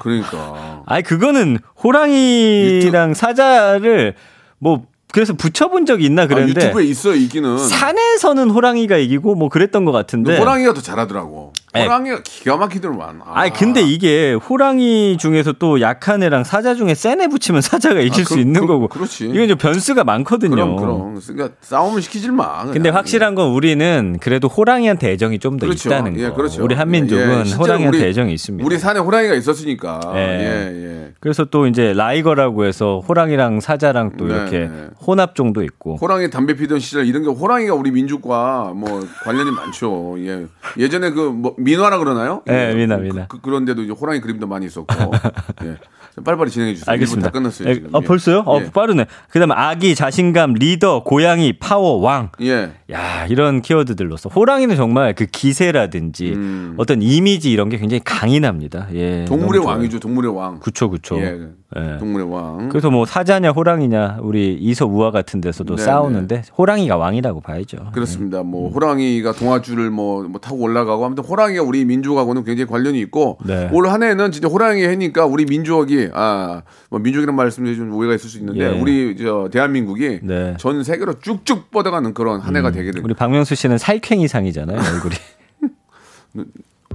[0.00, 4.14] 그러니까 아니 그거는 호랑이랑 사자를
[4.58, 7.58] 뭐 그래서 붙여본 적이 있나 아, 그랬는데 유튜브에 있어 있기는.
[7.58, 10.38] 산에서는 호랑이가 이기고 뭐 그랬던 것 같은데.
[10.38, 11.52] 호랑이가 더 잘하더라고.
[11.72, 11.84] 네.
[11.84, 13.20] 호랑이가 기가 막히더만.
[13.24, 13.40] 아.
[13.40, 18.22] 아니 근데 이게 호랑이 중에서 또 약한 애랑 사자 중에 센 애 붙이면 사자가 이길
[18.22, 18.88] 아, 수 그- 있는 그- 거고.
[18.88, 19.26] 그렇지.
[19.26, 20.50] 이건 이제 변수가 많거든요.
[20.50, 21.20] 그럼 그럼.
[21.24, 22.60] 그러니까 싸움을 시키질 마.
[22.60, 22.72] 그냥.
[22.72, 25.88] 근데 확실한 건 우리는 그래도 호랑이한테 애정이 좀더 그렇죠.
[25.90, 26.20] 있다는 거.
[26.20, 26.64] 예, 그렇죠.
[26.64, 27.54] 우리 한민족은 예, 예.
[27.54, 28.66] 호랑이한테 우리- 애정이 있습니다.
[28.66, 30.00] 우리 산에 호랑이가 있었으니까.
[30.14, 30.18] 예.
[30.18, 31.12] 예, 예.
[31.20, 34.88] 그래서 또 이제 라이거라고 해서 호랑이랑 사자랑 또 네, 이렇게 네.
[35.06, 35.96] 혼합종도 있고.
[35.96, 40.16] 호랑이 담배 피던 시절 이런 게 호랑이가 우리 민족과 뭐 관련이 많죠.
[40.20, 40.46] 예.
[40.78, 42.42] 예전에 그뭐 민화라 그러나요?
[42.48, 43.26] 예, 민화, 민화.
[43.26, 44.94] 그, 런데도 이제 호랑이 그림도 많이 있었고.
[45.64, 45.76] 예.
[46.24, 46.92] 빨리빨리 진행해 주세요.
[46.92, 47.30] 알겠습니다.
[47.30, 47.68] 끝났어요.
[47.68, 47.94] 예, 지금.
[47.94, 48.06] 아, 예.
[48.06, 48.42] 벌써요?
[48.46, 48.70] 어, 예.
[48.70, 49.06] 빠르네.
[49.30, 52.30] 그다음에 아기, 자신감, 리더, 고양이, 파워, 왕.
[52.40, 52.72] 예.
[52.92, 56.36] 야, 이런 키워드들로서 호랑이는 정말 그 기세라든지
[56.76, 58.88] 어떤 이미지 이런 게 굉장히 강인합니다.
[58.94, 59.20] 예.
[59.20, 59.24] 음.
[59.26, 59.64] 동물의.
[59.64, 60.00] 왕이죠.
[60.00, 60.58] 동물의 왕.
[60.60, 61.16] 그쵸, 그쵸.
[61.18, 61.38] 예.
[61.76, 61.98] 예.
[61.98, 62.68] 동물의 왕.
[62.68, 67.90] 그래서 뭐 사자냐 호랑이냐 우리 이솝 우화 같은 데서도 네, 싸우는데 호랑이가 왕이라고 봐야죠.
[67.92, 68.42] 그렇습니다.
[68.42, 73.38] 뭐 호랑이가 동아줄을 뭐, 뭐 타고 올라가고 아무튼 호랑이 가 우리 민족하고는 굉장히 관련이 있고
[73.44, 73.68] 네.
[73.72, 78.38] 올한 해는 진짜 호랑이 해니까 우리 민족이 아 뭐 민족이라는 말씀에 좀 오해가 있을 수
[78.38, 78.80] 있는데 예.
[78.80, 80.56] 우리 저 대한민국이 네.
[80.58, 83.02] 전 세계로 쭉쭉 뻗어가는 그런 한 해가 되게 됩니다.
[83.04, 85.14] 우리 박명수 씨는 살쾡이상이잖아요 얼굴이.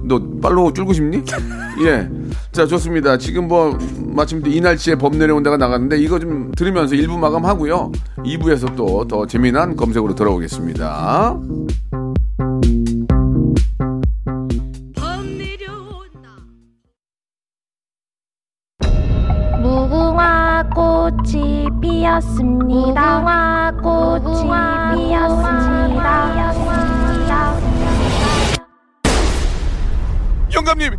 [0.02, 1.22] 너 팔로우 줄고 싶니?
[1.86, 2.08] 예.
[2.52, 3.16] 자, 좋습니다.
[3.16, 3.76] 지금 뭐,
[4.14, 7.90] 마침 또 이 날씨에 법 내려온다가 나갔는데 이거 좀 들으면서 1부 마감하고요.
[8.18, 11.38] 2부에서 또 더 재미난 검색으로 돌아오겠습니다.
[21.26, 23.18] 꽃이 피었습니다.
[23.18, 24.44] 무궁화 꽃이
[25.08, 26.46] 피었습니다.
[30.54, 30.92] 영감님,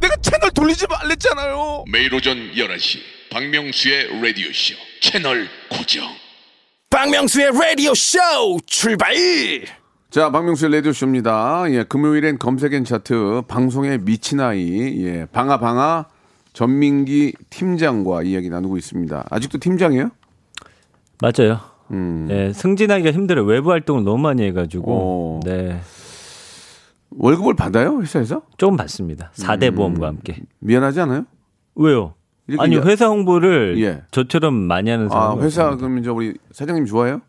[0.00, 1.84] 내가 채널 돌리지 말랬잖아요.
[1.92, 2.98] 매일 오전 11시
[3.30, 6.02] 박명수의 라디오 쇼 채널 고정
[6.88, 8.18] 박명수의 라디오 쇼
[8.64, 9.14] 출발
[10.10, 11.66] 자, 박명수의 라디오 쇼입니다.
[11.68, 16.06] 예, 금요일엔 검색엔 차트, 방송에 미친 아이, 예, 방아 방아
[16.62, 19.26] 전민기 팀장과 이야기 나누고 있습니다.
[19.30, 20.10] 아직도 팀장이에요?
[21.22, 21.60] 맞아요.
[21.92, 22.26] 음.
[22.28, 23.44] 네, 승진하기가 힘들어요.
[23.46, 24.84] 외부 활동을 너무 많이 해가지고.
[24.88, 25.40] 어.
[25.44, 25.80] 네.
[27.10, 28.00] 월급을 받아요?
[28.00, 28.42] 회사에서?
[28.56, 29.30] 조금 받습니다.
[29.36, 30.40] 4대 보험과 함께.
[30.58, 31.26] 미안하지 않아요?
[31.76, 32.14] 왜요?
[32.58, 34.02] 아니, 이제- 회사 홍보를 예.
[34.10, 35.76] 저처럼 많이 하는 아, 사람이 회사 없습니다.
[35.76, 37.20] 그러면 저 우리 사장님 좋아해요?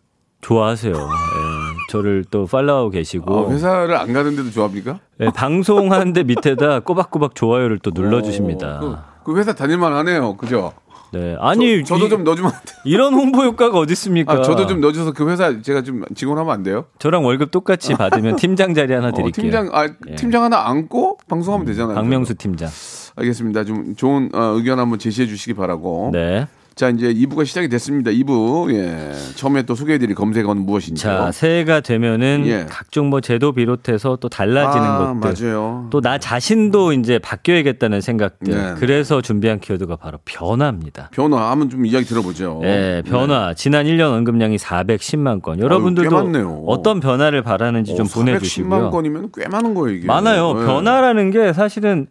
[0.42, 0.94] 좋아하세요.
[0.94, 3.46] 예, 저를 또 팔로우하고 계시고.
[3.48, 5.00] 아, 회사를 안 가는데도 좋아합니까?
[5.20, 8.80] 예, 방송하는데 밑에다 꼬박꼬박 좋아요를 또 눌러주십니다.
[8.80, 10.36] 그, 그 회사 다닐만 하네요.
[10.38, 10.73] 그죠?
[11.12, 11.36] 네.
[11.39, 12.77] 아니, 저, 도 이- 좀 넣어주면 안 돼요?
[12.86, 14.32] 이런 홍보 효과가 어디 있습니까?
[14.34, 16.86] 아, 저도 좀 넣어줘서 그 회사 제가 좀 직원하면 안 돼요?
[16.99, 19.32] 저랑 월급 똑같이 받으면 팀장 자리 하나 어, 드릴게요.
[19.43, 20.15] 팀장, 아, 예.
[20.15, 21.95] 팀장 하나 안고 방송하면 되잖아요.
[21.95, 22.69] 박명수 팀장.
[23.15, 23.63] 알겠습니다.
[23.63, 26.12] 좀 좋은 어, 의견 한번 제시해 주시기 바라고.
[26.13, 26.47] 네.
[26.80, 28.10] 자, 이제 2부가 시작이 됐습니다.
[28.10, 28.74] 2부.
[28.74, 29.12] 예.
[29.36, 31.04] 처음에 또 소개해드릴 검색어는 무엇인지.
[31.04, 32.68] 자, 새해가 되면은 예.
[32.70, 35.48] 각종 뭐 제도 비롯해서 또 달라지는 아, 것들.
[35.50, 35.88] 맞아요.
[35.89, 38.54] 또나 자신도 이제 바뀌어야겠다는 생각들.
[38.56, 38.76] 네.
[38.78, 41.10] 그래서 준비한 키워드가 바로 변화입니다.
[41.12, 42.60] 변화 한번 좀 이야기 들어보죠.
[42.62, 43.54] 네, 변화.
[43.54, 45.60] 지난 1년 언급량이 410만 건.
[45.60, 46.63] 여러분들도 꽤 많네요.
[46.65, 48.89] 어떤 변화를 바라는지 좀 어, 410만 보내주시고요.
[48.92, 50.08] 건이면 꽤 많은 거예요, 이게.
[50.08, 50.54] 많아요.
[50.54, 50.65] 네.
[50.65, 52.08] 변화라는 게 사실은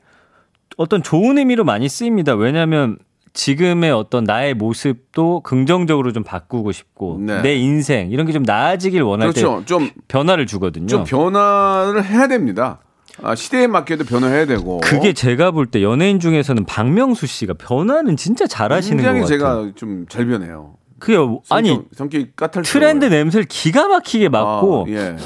[0.76, 2.34] 어떤 좋은 의미로 많이 쓰입니다.
[2.34, 2.98] 왜냐하면
[3.38, 7.40] 지금의 어떤 나의 모습도 긍정적으로 좀 바꾸고 싶고 네.
[7.40, 9.60] 내 인생 이런 게 좀 나아지길 원할 그렇죠.
[9.60, 10.88] 때 좀, 변화를 주거든요.
[10.88, 12.80] 좀 변화를 해야 됩니다.
[13.22, 14.78] 아, 시대에 맞게도 변화해야 되고.
[14.80, 19.66] 그게 제가 볼 때 연예인 중에서는 박명수 씨가 변화는 진짜 잘하시는 것 굉장히 같아요.
[19.66, 20.74] 제가 좀 잘 변해요.
[20.98, 21.16] 그게
[21.50, 22.28] 아니 성격,
[22.64, 25.16] 트렌드 냄새를 기가 막히게 맡고 아, 예.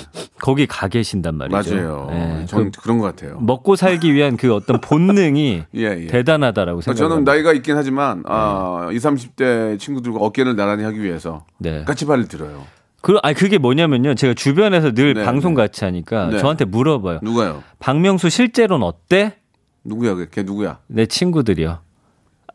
[0.40, 1.74] 거기 가 계신단 말이죠.
[1.74, 2.08] 맞아요.
[2.12, 3.38] 예, 전그 그런 것 같아요.
[3.40, 6.06] 먹고 살기 위한 그 어떤 본능이 예, 예.
[6.06, 7.08] 대단하다라고 생각합니다.
[7.08, 11.84] 저는 나이가 있긴 하지만 아, 20, 30대 친구들과 어깨를 나란히 하기 위해서 네.
[11.84, 12.64] 까치발을 들어요.
[13.00, 14.14] 그, 아니, 그게 뭐냐면요.
[14.14, 15.62] 제가 주변에서 늘 네, 방송 네.
[15.62, 16.38] 같이 하니까 네.
[16.38, 17.18] 저한테 물어봐요.
[17.22, 17.62] 누가요?
[17.80, 19.38] 박명수 실제로는 어때?
[19.84, 20.14] 누구야?
[20.14, 20.26] 걔?
[20.30, 20.78] 걔 누구야?
[20.86, 21.80] 내 친구들이요.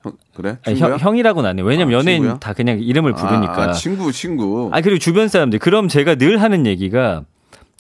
[0.08, 0.58] 형, 그래?
[0.66, 0.80] 아니?
[0.80, 1.66] 형, 형이라고는 안 해요.
[1.66, 2.40] 왜냐면 아, 연예인 친구야?
[2.40, 3.58] 다 그냥 이름을 부르니까.
[3.58, 4.70] 아, 아, 친구, 친구.
[4.74, 7.24] 아 그리고 주변 사람들 그럼 제가 늘 하는 얘기가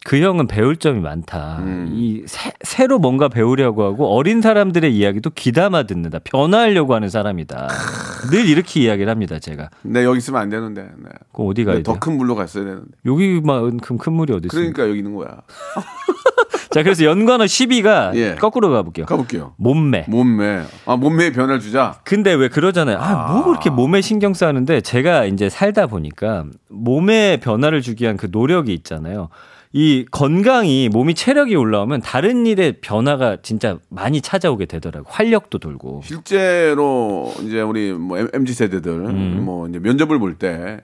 [0.06, 1.58] 그 형은 배울 점이 많다.
[1.60, 1.92] 음.
[1.94, 6.20] 이 새, 새로 뭔가 배우려고 하고 어린 사람들의 이야기도 귀담아 듣는다.
[6.24, 7.68] 변화하려고 하는 사람이다.
[8.32, 9.38] 늘 이렇게 이야기를 합니다.
[9.40, 9.70] 제가.
[9.82, 10.84] 네, 여기 있으면 안 되는데.
[10.84, 11.10] 네.
[11.34, 11.84] 그럼 어디 가야 돼요?
[11.84, 12.88] 더큰 물로 갔어야 되는데.
[13.06, 14.74] 여기만큼 큰 물이 어디 있습니까?
[14.74, 15.42] 그러니까 여기 있는 거야.
[16.69, 18.36] 자 그래서 연관어 12가 예.
[18.36, 19.06] 거꾸로 가볼게요.
[19.06, 19.53] 가볼게요.
[19.58, 20.06] 몸매.
[20.08, 20.63] 몸매.
[20.86, 21.99] 아, 몸매에 변화를 주자.
[22.03, 22.97] 근데 왜 그러잖아요.
[22.99, 28.27] 아, 뭐 그렇게 몸에 신경 쓰는데 제가 이제 살다 보니까 몸에 변화를 주기 위한 그
[28.32, 29.30] 노력이 있잖아요.
[29.73, 35.08] 이 건강이 몸이 체력이 올라오면 다른 일에 변화가 진짜 많이 찾아오게 되더라고.
[35.10, 36.01] 활력도 돌고.
[36.03, 39.41] 실제로 이제 우리 뭐 MZ 세대들 음.
[39.43, 40.80] 뭐 이제 면접을 볼때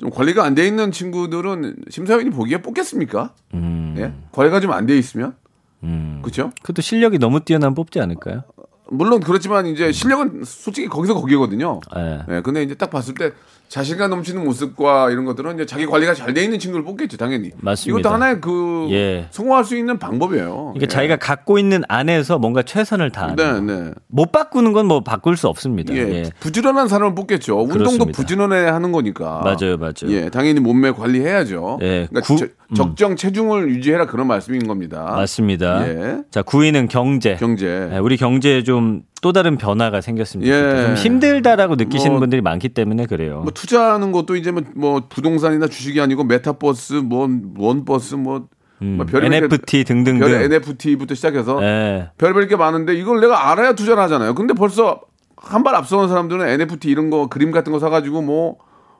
[0.00, 3.34] 좀 관리가 안 돼 있는 친구들은 심사위원이 보기에 뽑겠습니까?
[3.54, 3.94] 음.
[3.98, 4.12] 예?
[4.32, 5.34] 관리가 좀 안 돼 있으면
[5.82, 6.20] 음.
[6.22, 6.50] 그렇죠?
[6.62, 8.42] 그것도 실력이 너무 뛰어나면 뽑지 않을까요?
[8.90, 11.80] 물론 그렇지만 이제 실력은 솔직히 거기서 거기거든요.
[11.96, 12.22] 예.
[12.28, 13.32] 예, 근데 이제 딱 봤을 때
[13.70, 17.52] 자신감 넘치는 모습과 이런 것들은 이제 자기 관리가 잘 돼 있는 친구를 뽑겠죠, 당연히.
[17.56, 18.00] 맞습니다.
[18.00, 19.26] 이것도 하나의 그 예.
[19.30, 20.72] 성공할 수 있는 방법이에요.
[20.74, 20.86] 그러니까 예.
[20.88, 23.36] 자기가 갖고 있는 안에서 뭔가 최선을 다하는.
[23.36, 23.60] 네, 거.
[23.60, 23.90] 네.
[24.08, 25.94] 못 바꾸는 건 뭐 바꿀 수 없습니다.
[25.94, 25.98] 예.
[25.98, 26.24] 예.
[26.40, 27.58] 부지런한 사람을 뽑겠죠.
[27.60, 28.16] 운동도 그렇습니다.
[28.16, 29.40] 부지런해야 하는 거니까.
[29.44, 30.08] 맞아요, 맞아요.
[30.08, 31.78] 예, 당연히 몸매 관리해야죠.
[31.82, 35.12] 예, 그러니까 구- 저- 적정 체중을 유지해라 그런 말씀인 겁니다.
[35.14, 35.86] 맞습니다.
[35.88, 36.18] 예.
[36.32, 37.36] 자, 9위는 경제.
[37.36, 37.88] 경제.
[37.90, 40.50] 네, 우리 경제에 좀또 다른 변화가 생겼습니다.
[40.54, 40.82] 예.
[40.86, 43.40] 좀 힘들다라고 느끼시는 뭐- 분들이 많기 때문에 그래요.
[43.42, 47.28] 뭐 투자하는 것도 이제 뭐, 뭐 부동산이나 주식이 아니고 메타버스, 뭐
[47.58, 48.46] 원버스, 뭐,
[48.78, 50.20] 뭐 별의별 게- NFT 등등등.
[50.20, 52.10] 별 NFT부터 시작해서 예.
[52.18, 54.34] 별별 게 많은데 이걸 내가 알아야 투자를 하잖아요.
[54.34, 55.00] 근데 벌써
[55.36, 58.56] 한 발 앞서는 사람들은 NFT 이런 거 그림 같은 거 사가지고 뭐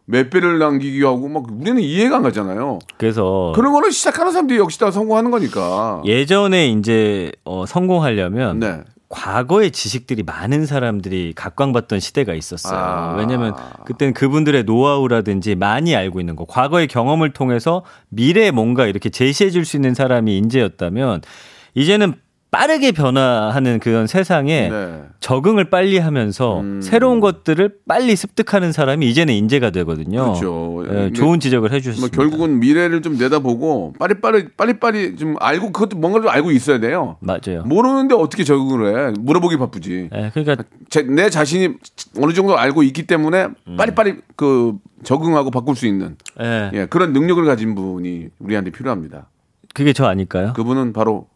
[0.07, 2.81] 몇 배를 남기기 하고 막 우리는 이해가 안 가잖아요.
[2.97, 6.03] 그래서 그런 거를 시작하는 사람들이 역시 다 성공하는 거니까.
[6.05, 8.81] 예전에 이제 어, 성공하려면 네.
[9.11, 12.79] 과거의 지식들이 많은 사람들이 각광받던 시대가 있었어요.
[12.79, 13.15] 아.
[13.19, 19.51] 왜냐하면 그때는 그분들의 노하우라든지 많이 알고 있는 거, 과거의 경험을 통해서 미래에 뭔가 이렇게 제시해
[19.51, 21.23] 줄 수 있는 사람이 인재였다면
[21.75, 22.15] 이제는
[22.51, 25.03] 빠르게 변화하는 그런 세상에 네.
[25.21, 26.81] 적응을 빨리 하면서 음.
[26.83, 30.25] 새로운 것들을 빨리 습득하는 사람이 이제는 인재가 되거든요.
[30.25, 30.85] 그렇죠.
[30.91, 32.17] 예, 이게 좋은 지적을 뭐 해주셨습니다.
[32.17, 37.17] 결국은 미래를 좀 내다보고 빨리빨리 빨리빨리 좀 알고 그것도 뭔가를 좀 알고 있어야 돼요.
[37.21, 37.63] 맞아요.
[37.67, 39.15] 모르는데 어떻게 적응을 해?
[39.21, 40.11] 물어보기 바쁘지.
[40.13, 41.75] 예, 그러니까 제- 내 자신이
[42.21, 43.77] 어느 정도 알고 있기 때문에 음.
[43.77, 49.29] 빨리빨리 그 적응하고 바꿀 수 있는 예, 예, 그런 능력을 가진 분이 우리한테 필요합니다.
[49.73, 50.53] 그게 저 아닐까요?
[50.57, 51.29] 그분은 바로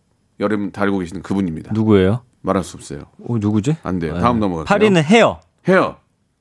[0.73, 1.73] 다 알고 계시는 그분입니다.
[1.73, 2.23] 누구예요?
[2.43, 3.01] 말할 수 없어요.
[3.27, 3.77] 어, 누구지?
[3.83, 4.19] 안 돼요.
[4.19, 4.91] 다음 넘어갈게요.
[4.91, 5.41] 8위는 헤어.
[5.69, 5.97] 헤어.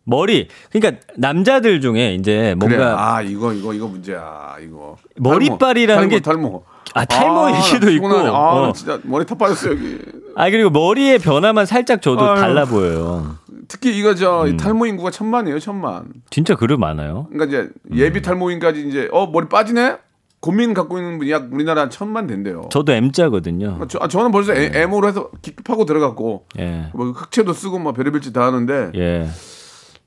[0.06, 0.49] 머리.
[0.69, 2.86] 그러니까 남자들 중에 이제 뭔가 그래.
[2.89, 4.56] 아 이거 이거 이거 문제야.
[4.62, 6.63] 이거 머리빨이라는 탈모, 게- 탈모.
[6.93, 8.08] 아, 탈모 나 얘기도 있고.
[8.10, 8.29] 피곤하네.
[8.29, 8.73] 아 어.
[8.73, 9.99] 진짜 머리 다 빠졌어 여기.
[10.36, 12.36] 아 그리고 머리의 변화만 살짝 줘도 아유.
[12.41, 13.38] 달라 보여요.
[13.69, 14.58] 특히 이거 저 음.
[14.58, 16.03] 탈모 인구가 천만이에요 천만.
[16.29, 17.27] 진짜 그릇 많아요.
[17.32, 17.97] 그러니까 이제 음.
[17.97, 19.97] 예비 탈모인까지 이제 어 머리 빠지네.
[20.43, 22.67] 고민 갖고 있는 분이 약 우리나라 한 천만 된대요.
[22.69, 23.79] 저도 M자거든요.
[23.88, 26.88] 저, 아, 저는 벌써 애- M으로 해서 기급하고 들어갔고 예.
[26.93, 29.29] 뭐 흑채도 쓰고 뭐 별의별 짓 다 하는데 예.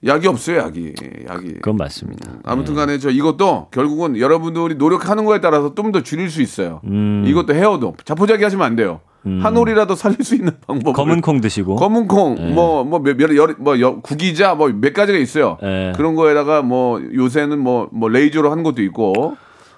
[0.04, 0.92] 약이 없어요 약이
[1.26, 1.52] 약이.
[1.54, 2.32] 그건 맞습니다.
[2.44, 6.82] 아무튼 간에 저 이것도 결국은 여러분들이 노력하는 거에 따라서 좀 더 줄일 수 있어요.
[6.84, 7.24] 음.
[7.26, 9.00] 이것도 헤어도 자포자기 하시면 안 돼요.
[9.24, 10.92] 한 올이라도 살릴 수 있는 방법.
[10.92, 11.74] 검은 콩 드시고.
[11.76, 15.58] 검은 콩, 뭐, 뭐, 몇, 몇, 여, 뭐, 여, 구기자, 뭐, 몇 가지가 있어요.
[15.64, 15.92] 예.
[15.96, 19.36] 그런 거에다가 뭐, 요새는 뭐, 뭐, 레이저로 하는 것도 있고.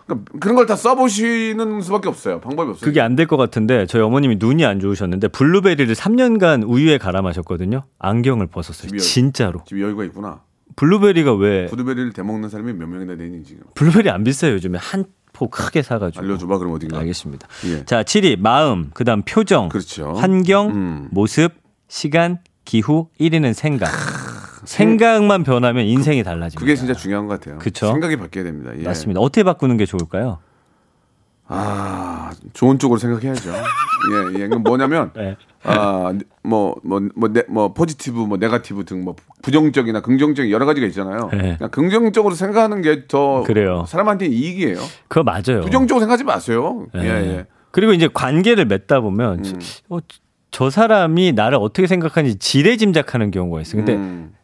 [0.09, 2.41] 그러니까 그런 걸 다 써보시는 수밖에 없어요.
[2.41, 2.85] 방법이 없어요.
[2.85, 7.85] 그게 안 될 것 같은데 저희 어머님이 눈이 안 좋으셨는데 블루베리를 3년간 우유에 갈아 마셨거든요.
[7.99, 8.89] 안경을 벗었어요.
[8.89, 9.01] 집이요?
[9.01, 9.63] 진짜로.
[9.67, 10.41] 집에 여유가 있구나.
[10.77, 13.63] 블루베리가 왜 블루베리를 대먹는 사람이 몇 명이나 되니 지금?
[13.75, 16.25] 블루베리 안 비싸요 요즘에 한 포 크게 사가지고.
[16.25, 16.99] 알려줘봐 그럼 어딘가.
[16.99, 17.47] 알겠습니다.
[17.67, 17.85] 예.
[17.85, 20.15] 자 7위 마음, 그다음 표정, 그렇죠.
[20.15, 21.09] 환경, 음.
[21.13, 21.53] 모습,
[21.87, 22.39] 시간,
[22.73, 23.89] 기후, 1위는 생각.
[24.65, 26.61] 생각만 변하면 인생이 달라집니다.
[26.61, 27.59] 그게 진짜 중요한 것 같아요.
[27.59, 27.87] 그쵸?
[27.87, 28.73] 생각이 바뀌어야 됩니다.
[28.79, 28.83] 예.
[28.83, 29.21] 맞습니다.
[29.21, 30.39] 어떻게 바꾸는 게 좋을까요?
[31.47, 33.51] 아 좋은 쪽으로 생각해야죠.
[33.51, 34.49] 예, 예.
[34.49, 35.37] 그건 뭐냐면 네.
[35.65, 41.31] 아 뭐 뭐뭐뭐 포지티브 뭐 네가티브 등 뭐 부정적이나 긍정적인 여러 가지가 있잖아요.
[41.33, 41.57] 네.
[41.57, 43.87] 그냥 긍정적으로 생각하는 게더 그래요.
[43.89, 44.77] 사람한테 이익이에요.
[45.09, 45.63] 그거 맞아요.
[45.63, 46.87] 부정적으로 생각하지 마세요.
[46.97, 47.01] 예.
[47.01, 47.47] 예, 예.
[47.71, 49.59] 그리고 이제 관계를 맺다 보면 음.
[49.89, 49.99] 어,
[50.51, 53.85] 저 사람이 나를 어떻게 생각하는지 지레짐작하는 경우가 있어요.
[53.85, 54.35] 근데 음.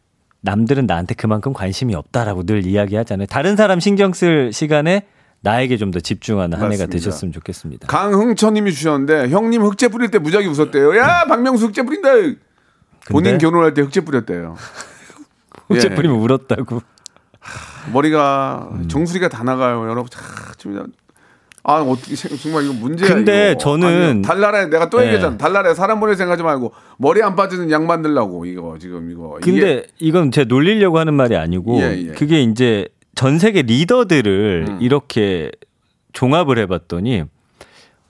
[0.43, 3.27] 남들은 나한테 그만큼 관심이 없다라고 늘 이야기하잖아요.
[3.27, 5.07] 다른 사람 신경 쓸 시간에
[5.41, 6.87] 나에게 좀 더 집중하는 한 해가.
[6.87, 7.87] 되셨으면 좋겠습니다.
[7.89, 10.97] 강흥천님이 주셨는데 형님 흑제 뿌릴 때 무지하게 웃었대요.
[10.97, 12.09] 야 박명수 흑제 뿌린다.
[13.11, 13.39] 본인?
[13.39, 14.57] 결혼할 때 흑제 뿌렸대요.
[15.69, 15.95] 혹시 예.
[15.95, 16.81] 뿌리면 울었다고.
[17.93, 18.89] 머리가 음.
[18.89, 20.07] 정수리가 다 나가요, 여러분.
[20.11, 20.23] 참,
[20.57, 20.93] 좀,
[21.67, 23.09] 아 어떻게 생- 정말 이거 문제야.
[23.09, 23.59] 근데 이거.
[23.59, 25.05] 저는- 아니요, 달나라에 내가 또 네.
[25.07, 25.39] 얘기했잖아.
[25.39, 29.39] 달나라에 사람 머리 생각하지 말고 머리 안 빠지는 약 만들라고 이거 지금 이거.
[29.43, 32.13] 근데 이건 제가 놀리려고 하는 말이 아니고 예, 예.
[32.13, 34.79] 그게 이제 전 세계 리더들을 음.
[34.83, 35.51] 이렇게
[36.13, 37.25] 종합을 해봤더니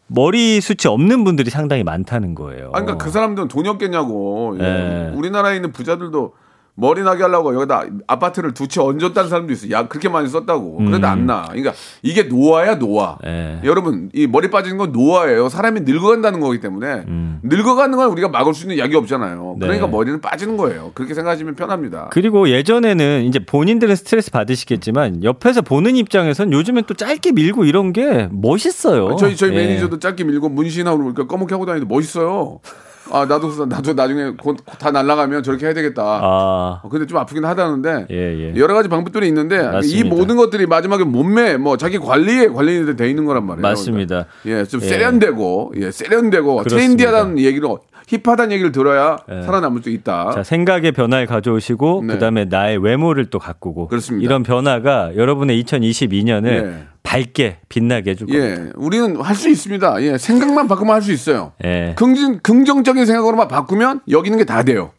[0.09, 2.69] 머리 숱이 없는 분들이 상당히 많다는 거예요.
[2.75, 4.57] 아, 그러니까 그 사람들은 돈이 없겠냐고.
[4.59, 4.63] 예.
[4.63, 5.13] 네.
[5.15, 6.35] 우리나라에 있는 부자들도
[6.77, 9.71] 머리 나게 하려고 여기다 아파트를 두 채 얹었다는 사람도 있어.
[9.71, 10.79] 야 그렇게 많이 썼다고.
[10.79, 11.45] 그래도 안 나.
[11.49, 13.17] 그러니까 이게 노화야 노화.
[13.25, 13.61] 음.
[13.63, 13.69] 예.
[13.69, 15.49] 여러분 이 머리 빠지는 건 노화예요.
[15.49, 17.05] 사람이 늙어간다는 거기 때문에
[17.45, 19.53] 늙어가는 건 우리가 막을 수 있는 약이 없잖아요.
[19.53, 19.59] 음.
[19.61, 19.67] 네.
[19.67, 20.91] 그러니까 머리는 빠지는 거예요.
[20.95, 22.09] 그렇게 생각하시면 편합니다.
[22.11, 28.29] 그리고 예전에는 이제 본인들은 스트레스 받으시겠지만 옆에서 보는 입장에선 요즘엔 또 짧게 밀고 이런 게
[28.33, 29.15] 멋있어요.
[29.17, 29.57] 저희 저희 예.
[29.57, 32.59] 매니저도 짧게 밀고 문신하고 이렇게 검게 하고 다니는데 멋있어요.
[33.11, 36.03] 아 나도 나도 나중에 곧 다 날라가면 저렇게 해야 되겠다.
[36.03, 38.57] 아, 어, 근데 좀 아프긴 하다는데 예, 예.
[38.57, 40.09] 여러 가지 방법들이 있는데 이 맞습니다.
[40.17, 43.63] 모든 것들이 마지막에 몸매 뭐 자기 관리에 관련이 돼 있는 거란 말이에요.
[43.63, 44.27] 맞습니다.
[44.43, 44.87] 그러니까 예, 좀 예.
[44.87, 46.77] 세련되고 예, 세련되고 그렇습니다.
[46.77, 47.69] 트렌디하다는 얘기를
[48.07, 49.43] 힙하다는 얘기를 들어야 예.
[49.43, 50.31] 살아남을 수 있다.
[50.33, 52.15] 자, 생각의 변화를 가져오시고 네.
[52.15, 54.25] 그다음에 나의 외모를 또 가꾸고 그렇습니다.
[54.25, 56.87] 이런 변화가 여러분의 2022년을 예.
[57.15, 58.45] 밝게 빛나게 해줄 겁니다.
[58.47, 60.03] 예, 우리는 할 수 있습니다.
[60.03, 61.53] 예, 생각만 바꾸면 할 수 있어요.
[61.65, 61.95] 예.
[61.97, 64.91] 긍정, 긍정적인 생각으로만 바꾸면 여기 있는 게 다 돼요.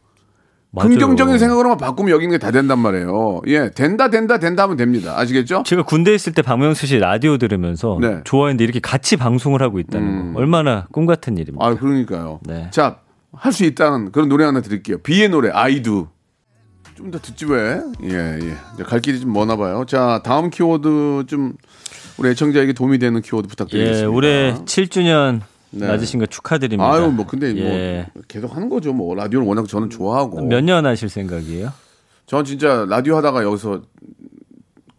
[0.71, 0.89] 맞아요.
[0.89, 3.41] 긍정적인 생각으로만 바꾸면 여기 있는 게 다 된단 말이에요.
[3.47, 5.17] 예, 된다, 된다, 된다 하면 됩니다.
[5.17, 5.63] 아시겠죠?
[5.65, 8.21] 제가 군대 에 있을 때 박명수 씨 라디오 들으면서 네.
[8.23, 10.33] 좋아했는데 이렇게 같이 방송을 하고 있다는 음.
[10.33, 11.65] 거 얼마나 꿈 같은 일입니까?
[11.65, 12.39] 아, 그러니까요.
[12.43, 12.67] 네.
[12.71, 12.99] 자,
[13.33, 14.99] 할 수 있다는 그런 노래 하나 드릴게요.
[14.99, 16.07] 비의 노래, 아이두.
[16.95, 17.81] 좀 더 듣지 왜?
[18.03, 18.83] 예, 예.
[18.83, 19.83] 갈 길이 좀 머나 봐요.
[19.85, 21.53] 자, 다음 키워드 좀
[22.17, 24.01] 우리 애청자에게 도움이 되는 키워드 부탁드리겠습니다.
[24.01, 25.87] 예, 올해 7주년 네.
[25.87, 26.89] 맞으신 거 축하드립니다.
[26.91, 28.07] 아유, 뭐 근데 예.
[28.13, 28.93] 뭐 계속 하는 거죠.
[28.93, 30.41] 뭐 라디오를 워낙 저는 좋아하고.
[30.41, 31.71] 몇 년 하실 생각이에요?
[32.25, 33.81] 전 진짜 라디오 하다가 여기서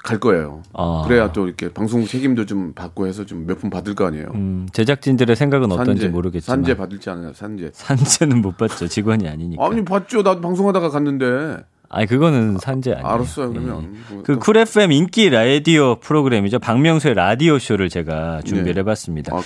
[0.05, 0.63] 갈 거예요.
[0.75, 1.03] 아.
[1.09, 4.27] 그래야 또 이렇게 방송 책임도 좀 받고 해서 좀 몇 푼 받을 거 아니에요.
[4.35, 7.33] 음, 제작진들의 생각은 어떤지 모르겠지만 산재 받을지 않아요.
[7.33, 7.71] 산재.
[7.73, 8.87] 산재는 못 받죠.
[8.87, 9.67] 직원이 아니니까.
[9.67, 10.23] 아니 봤죠.
[10.23, 11.57] 나도 방송하다가 갔는데.
[11.89, 13.07] 아니 그거는 산재 아니에요.
[13.07, 13.51] 알았어요.
[13.53, 16.59] 그러면 뭐그 또- 쿨 FM 인기 라디오 프로그램이죠.
[16.59, 18.81] 박명수의 라디오 쇼를 제가 준비를 네.
[18.81, 19.35] 해봤습니다.
[19.37, 19.43] 아,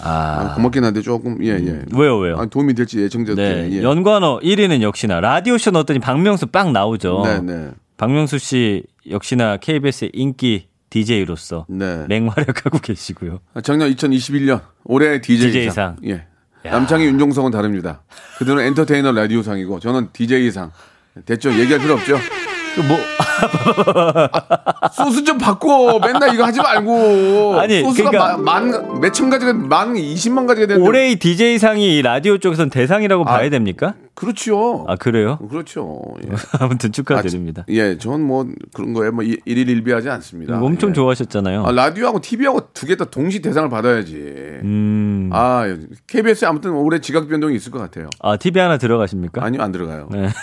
[0.00, 1.84] 아, 아, 고맙긴 한데 조금 예 예.
[1.92, 2.36] 왜요, 왜요?
[2.38, 3.68] 아, 도움이 될지 예청자들.
[3.70, 3.82] 네, 예.
[3.82, 7.22] 연관어 1위는 역시나 라디오 쇼 넣었더니 박명수 빵 나오죠.
[7.24, 7.70] 네, 네.
[7.96, 12.06] 박명수 씨 역시나 KBS의 인기 DJ로서 네.
[12.08, 13.40] 맹활약하고 계시고요.
[13.62, 15.74] 작년 2021년 올해 DJ, DJ 상.
[15.74, 15.96] 상.
[16.04, 16.24] 예.
[16.64, 18.02] 남창희 윤종성은 다릅니다.
[18.38, 20.70] 그들은 엔터테이너 라디오상이고 저는 DJ상.
[21.24, 21.50] 됐죠?
[21.52, 22.16] 얘기할 필요 없죠?
[22.74, 22.98] 그뭐
[24.92, 25.98] 소스 좀 바꿔.
[25.98, 27.58] 맨날 이거 하지 말고.
[27.58, 30.86] 아니, 소스가 그러니까- 만, 몇천 가지가, 만, 이십만 가지가 되는데.
[30.88, 33.94] 올해의 DJ 상이 라디오 쪽에선 대상이라고 아, 봐야 됩니까?
[34.14, 34.84] 그렇죠.
[34.88, 35.38] 아 그래요?
[35.48, 36.02] 그렇죠.
[36.24, 36.28] 예.
[36.60, 37.62] 아무튼 축하드립니다.
[37.62, 40.58] 아, 예, 전뭐 그런 거에 뭐 일- 일일 일비하지 않습니다.
[40.60, 40.94] 엄청 예.
[40.94, 41.64] 좋아하셨잖아요.
[41.64, 44.14] 아, 라디오하고 TV하고 두 개 다 동시 대상을 받아야지.
[44.64, 45.30] 음.
[45.32, 45.64] 아,
[46.08, 48.10] KBS 에 아무튼 올해 지각 변동이 있을 것 같아요.
[48.20, 49.44] 아, TV 하나 들어가십니까?
[49.44, 50.08] 아니요, 안 들어가요.
[50.10, 50.28] 네.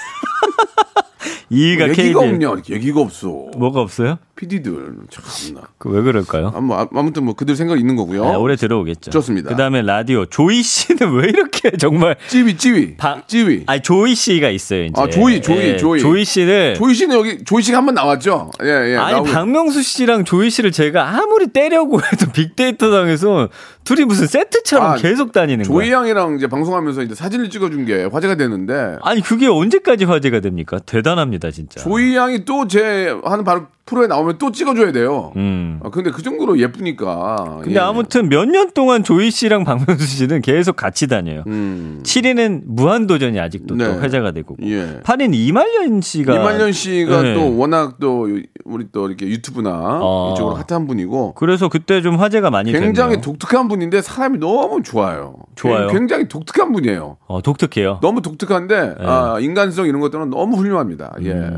[1.51, 2.17] 2위가 얘기가 KBS.
[2.17, 2.55] 없냐?
[2.71, 3.27] 얘기가 없어.
[3.57, 4.17] 뭐가 없어요?
[4.35, 4.73] PD들
[5.09, 5.61] 참나.
[5.77, 6.51] 그 왜 그럴까요?
[6.53, 8.25] 아, 뭐, 아, 아무튼 뭐 그들 생각 있는 거고요.
[8.25, 9.11] 네, 올해 들어오겠죠.
[9.11, 9.49] 좋습니다.
[9.49, 13.63] 그다음에 라디오 조이 씨는 왜 이렇게 정말 찌위, 찌위, 바- 찌위.
[13.67, 15.01] 아니 조이 씨가 있어요, 이제.
[15.01, 15.99] 아, 조이, 조이, 조이.
[16.01, 18.51] 조이 씨를 조이 씨는 여기 조이 씨가 한 번 나왔죠?
[18.63, 18.95] 예, 예.
[18.97, 19.29] 아니 나오고.
[19.31, 23.47] 박명수 씨랑 조이 씨를 제가 아무리 때려고 해도 빅데이터 당해서
[23.85, 25.99] 둘이 무슨 세트처럼 아, 계속 다니는 조이 거야.
[25.99, 30.79] 양이랑 이제 방송하면서 이제 사진을 찍어준 게 화제가 되는데 아니 그게 언제까지 화제가 됩니까?
[30.85, 31.79] 대단합니다 진짜.
[31.81, 35.31] 조이 양이 또 제 하는 바로 프로에 나오면 또 찍어줘야 돼요.
[35.35, 35.79] 음.
[35.83, 37.59] 아, 근데 그 정도로 예쁘니까.
[37.61, 37.79] 근데 예.
[37.79, 41.43] 아무튼 몇 년 동안 조이 씨랑 박명수 씨는 계속 같이 다녀요.
[41.47, 41.99] 음.
[42.03, 43.85] 7위는 무한도전이 아직도 네.
[43.85, 44.55] 또 회자가 되고.
[44.63, 44.99] 예.
[45.03, 46.33] 8위는 이말년 씨가.
[46.33, 47.33] 이말년 씨가 네.
[47.35, 48.27] 또 워낙 또
[48.65, 50.33] 우리 또 이렇게 유튜브나 어.
[50.33, 53.21] 이쪽으로 핫한 분이고 그래서 그때 좀 화제가 많이 굉장히 됐네요.
[53.21, 55.35] 독특한 분인데 사람이 너무 좋아요.
[55.53, 55.87] 좋아요.
[55.89, 57.17] 굉장히 독특한 분이에요.
[57.27, 57.99] 어, 독특해요.
[58.01, 58.95] 너무 독특한데 네.
[59.05, 61.13] 아, 인간성 이런 것들은 너무 훌륭합니다.
[61.23, 61.51] 예,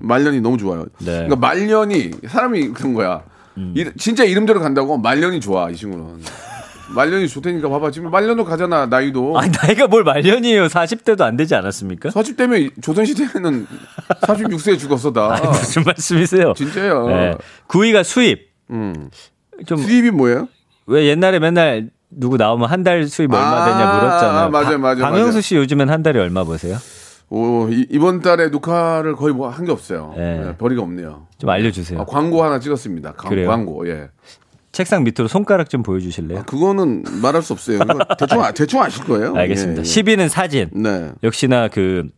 [0.00, 0.80] 말년이 너무 좋아요.
[0.82, 0.88] 음.
[1.00, 1.10] 네.
[1.10, 1.28] 음.
[1.28, 3.22] 그러니까 말년 이 사람이 그런 거야.
[3.56, 6.20] 이- 진짜 이름대로 간다고 말년이 좋아 이 친구는.
[6.94, 9.38] 말년이 좋다니까 봐봐 지금 말년으로 가잖아 나이도.
[9.38, 10.66] 아니, 나이가 뭘 말년이에요.
[10.66, 12.10] 40대도 안 되지 않았습니까?
[12.10, 13.66] 40대면 조선 시대에는
[14.22, 15.32] 46세에 죽었어 다.
[15.34, 16.52] 아니, 무슨 말씀이세요?
[16.56, 17.06] 진짜요.
[17.08, 17.34] 네.
[17.68, 18.50] 9위가 수입.
[18.70, 19.08] 음.
[19.66, 20.48] 좀, 수입이 뭐예요?
[20.86, 24.38] 왜 옛날에 맨날 누구 나오면 한 달 수입 얼마 되냐 아, 물었잖아요.
[24.40, 25.40] 아, 맞아요, 맞아요, 맞아요.
[25.40, 26.76] 씨 요즘엔 한 달에 얼마 보세요?
[27.34, 30.14] 오, 이, 이번 달에 녹화를 거의 뭐 한 게 없어요.
[30.16, 30.40] 네.
[30.48, 31.26] 예, 별이가 없네요.
[31.38, 32.00] 좀 알려주세요.
[32.00, 33.14] 아, 광고 하나 찍었습니다.
[33.14, 33.48] 광, 그래요?
[33.48, 33.88] 광고.
[33.88, 34.08] 예.
[34.70, 36.40] 책상 밑으로 손가락 좀 보여주실래요?
[36.40, 37.78] 아, 그건 말할 수 없어요.
[38.18, 39.34] 대충 아- 대충 아실 거예요.
[39.34, 39.82] 알겠습니다.
[39.82, 39.88] 예, 예.
[39.88, 40.70] 10위는 사진.
[40.72, 41.10] 네.
[41.24, 42.08] 역시나 그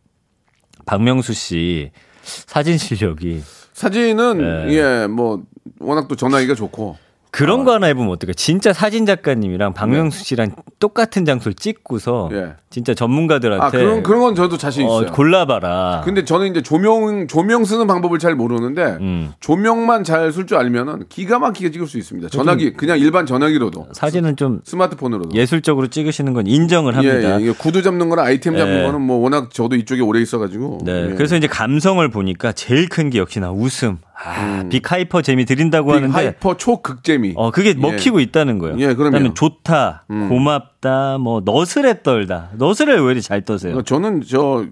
[0.85, 3.41] 박명수 씨 사진 실력이
[3.73, 4.73] 사진은 네.
[4.75, 5.43] 예, 뭐
[5.79, 6.97] 워낙 또 전화기가 좋고
[7.31, 8.33] 그런 거 하나 해보면 어떨까?
[8.33, 12.37] 진짜 사진 작가님이랑 박명수 씨랑 똑같은 장소를 찍고서 네.
[12.37, 12.53] 예.
[12.69, 15.13] 진짜 전문가들한테 아, 그런 그런 건 저도 자신 어, 있어요.
[15.13, 16.01] 골라봐라.
[16.05, 19.33] 근데 저는 이제 조명 조명 쓰는 방법을 잘 모르는데 음.
[19.39, 22.29] 조명만 잘 쓸 줄 알면은 기가 막히게 찍을 수 있습니다.
[22.29, 25.35] 전화기 그냥 일반 전화기로도 사진은 좀 스마트폰으로도.
[25.37, 27.39] 예술적으로 찍으시는 건 인정을 예, 합니다.
[27.39, 27.43] 예.
[27.43, 28.83] 이게 구두 잡는 거나 아이템 잡는 예.
[28.83, 30.79] 거는 뭐 워낙 저도 이쪽에 오래 있어가지고.
[30.83, 31.11] 네.
[31.11, 31.15] 예.
[31.15, 33.99] 그래서 이제 감성을 보니까 제일 큰 게 역시나 웃음.
[34.23, 35.93] 아, 빅하이퍼 재미 드린다고 음.
[35.93, 37.33] big 하는데 hyper 초극재미.
[37.35, 38.79] 어, 그게 먹히고 있다는 거예요.
[38.79, 38.87] 예.
[38.87, 39.11] 음.
[39.11, 42.49] 다음에 좋다, 고맙다, 뭐 너스레 떨다.
[42.55, 43.77] 너스레 왜 이리 잘 떠세요?
[43.77, 44.65] 어, 저는 저,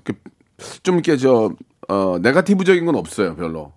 [0.84, 1.52] 좀 이렇게 저,
[1.88, 3.74] 어, 네가티브적인 건 없어요, 별로.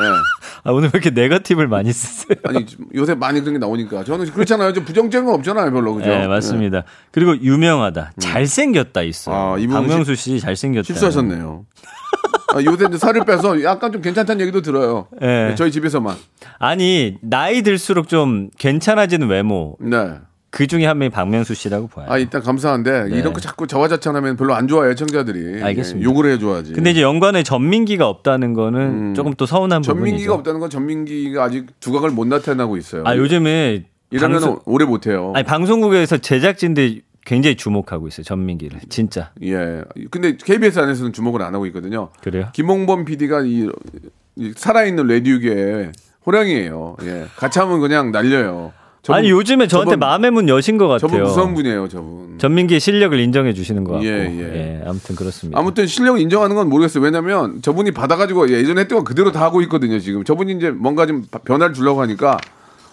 [0.00, 0.08] 예.
[0.64, 2.38] 아, 오늘 왜 이렇게 네거티브를 많이 쓰세요?
[2.44, 4.04] 아니, 요새 많이 그런 게 나오니까.
[4.04, 4.72] 저는 그렇잖아요.
[4.72, 5.94] 좀 부정적인 건 없잖아요, 별로.
[5.94, 6.08] 그죠?
[6.08, 6.84] 네, 맞습니다.
[7.10, 9.34] 그리고 유명하다, 잘생겼다 있어요.
[9.34, 9.54] 음.
[9.54, 10.80] 아, 이분은 박명수 씨 잘생겼다.
[10.80, 10.84] 예.
[10.84, 11.64] 실수하셨네요.
[12.54, 15.08] 아, 요새 이제 살을 빼서 약간 좀 괜찮다는 얘기도 들어요.
[15.22, 15.26] 예.
[15.26, 16.16] 네, 저희 집에서만.
[16.58, 20.14] 아니 나이 들수록 좀 괜찮아지는 외모 네.
[20.50, 22.06] 그 중에 한 명이 박명수 씨라고 봐요.
[22.08, 25.56] 아, 일단 감사한데, 이렇게 자꾸 자화자찬하면 별로 안 좋아해요, 청자들이.
[25.56, 25.62] 네.
[25.62, 26.00] 알겠습니다.
[26.00, 26.72] 예, 욕을 해 줘야지.
[26.72, 29.92] 근데 이제 연관에 전민기가 없다는 거는 조금 또 서운한 부분이죠.
[29.92, 30.04] 음.
[30.06, 33.02] 전민기가 없다는 건 전민기가 아직 두각을 못 나타내고 있어요.
[33.04, 35.32] 아 요즘에 이러면 방송, 오래 못 해요.
[35.36, 38.24] 아니 방송국에서 제작진들이 굉장히 주목하고 있어요.
[38.24, 39.82] 전민기를 진짜 예.
[40.10, 42.08] 근데 KBS 안에서는 주목을 안 하고 있거든요.
[42.22, 42.48] 그래요?
[42.54, 43.68] 김홍범 PD가 이,
[44.36, 45.92] 이 살아있는 레디우계
[46.24, 46.96] 호랑이에요.
[47.02, 47.26] 예.
[47.36, 48.72] 같이 하면 그냥 날려요.
[49.02, 51.08] 저분- 아니 요즘에 저한테 저분- 마음의 문 여신 것 같아요.
[51.08, 52.38] 저분 무서운 분이에요, 저분.
[52.38, 54.06] 전민기의 실력을 인정해 주시는 것 같고.
[54.06, 54.40] 예, 예,
[54.80, 54.82] 예.
[54.86, 55.58] 아무튼 그렇습니다.
[55.58, 57.04] 아무튼 실력 인정하는 건 모르겠어요.
[57.04, 60.24] 왜냐면 저분이 받아가지고 예전에 했던 거 그대로 다 하고 있거든요, 지금.
[60.24, 62.38] 저분이 이제 뭔가 좀 변화를 주려고 하니까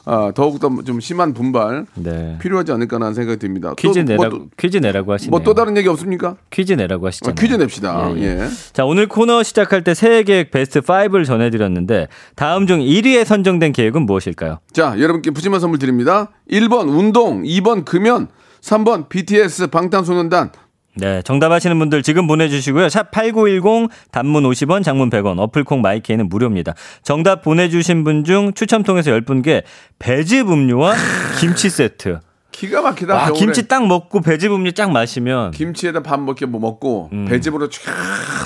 [0.05, 2.37] 아, 더욱더 좀 심한 분발 네.
[2.39, 3.69] 필요하지 않을까라는 생각이 듭니다.
[3.69, 5.31] 또 퀴즈 뭐 내라고 또- 퀴즈 내라고 하시네요.
[5.31, 6.35] 뭐 또 다른 얘기 없습니까?
[6.51, 7.35] 퀴즈 내라고 아, 하시잖아요.
[7.35, 8.11] 퀴즈 냅시다.
[8.17, 8.25] 예, 예.
[8.43, 8.47] 예.
[8.73, 14.05] 자, 오늘 코너 시작할 때 새해 계획 베스트 5를 전해드렸는데 다음 중 1위에 선정된 계획은
[14.05, 14.59] 무엇일까요?
[14.71, 16.29] 자, 여러분께 푸짐한 선물 드립니다.
[16.51, 18.27] 1번 운동, 2번 금연,
[18.61, 20.51] 3번 BTS 방탄소년단.
[20.97, 22.87] 네, 정답 아시는 분들 지금 보내주시고요.
[22.89, 26.73] 샵 8910 단문 50원, 장문 100원, 어플콩 마이케이는 무료입니다.
[27.03, 29.63] 정답 보내주신 분 중 추첨 통해서 10분께
[29.99, 30.95] 배즙 음료와
[31.39, 32.19] 김치 세트.
[32.51, 33.13] 기가 막히다.
[33.13, 33.39] 와, 겨울에.
[33.39, 37.81] 김치 딱 먹고 배즙 음료 쫙 마시면 김치에다 밥 먹게 뭐 먹고 배즙으로 쫙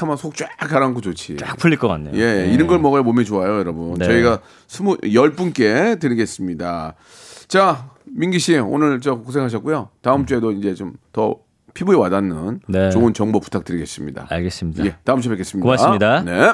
[0.02, 1.34] 하면 속 쫙 가라앉고 좋지.
[1.34, 1.38] 음.
[1.38, 2.16] 쫙 풀릴 것 같네요.
[2.16, 2.54] 예, 네.
[2.54, 3.94] 이런 걸 먹어야 몸에 좋아요, 여러분.
[3.94, 4.06] 네.
[4.06, 6.96] 저희가 스무 열 분께 드리겠습니다.
[7.48, 9.90] 자, 민기 씨 오늘 저 고생하셨고요.
[10.02, 11.36] 다음 주에도 이제 좀 더
[11.74, 12.90] 피부에 와닿는 네.
[12.90, 14.28] 좋은 정보 부탁드리겠습니다.
[14.30, 14.86] 알겠습니다.
[14.86, 15.64] 예, 다음 주에 뵙겠습니다.
[15.64, 16.22] 고맙습니다.
[16.24, 16.54] 네.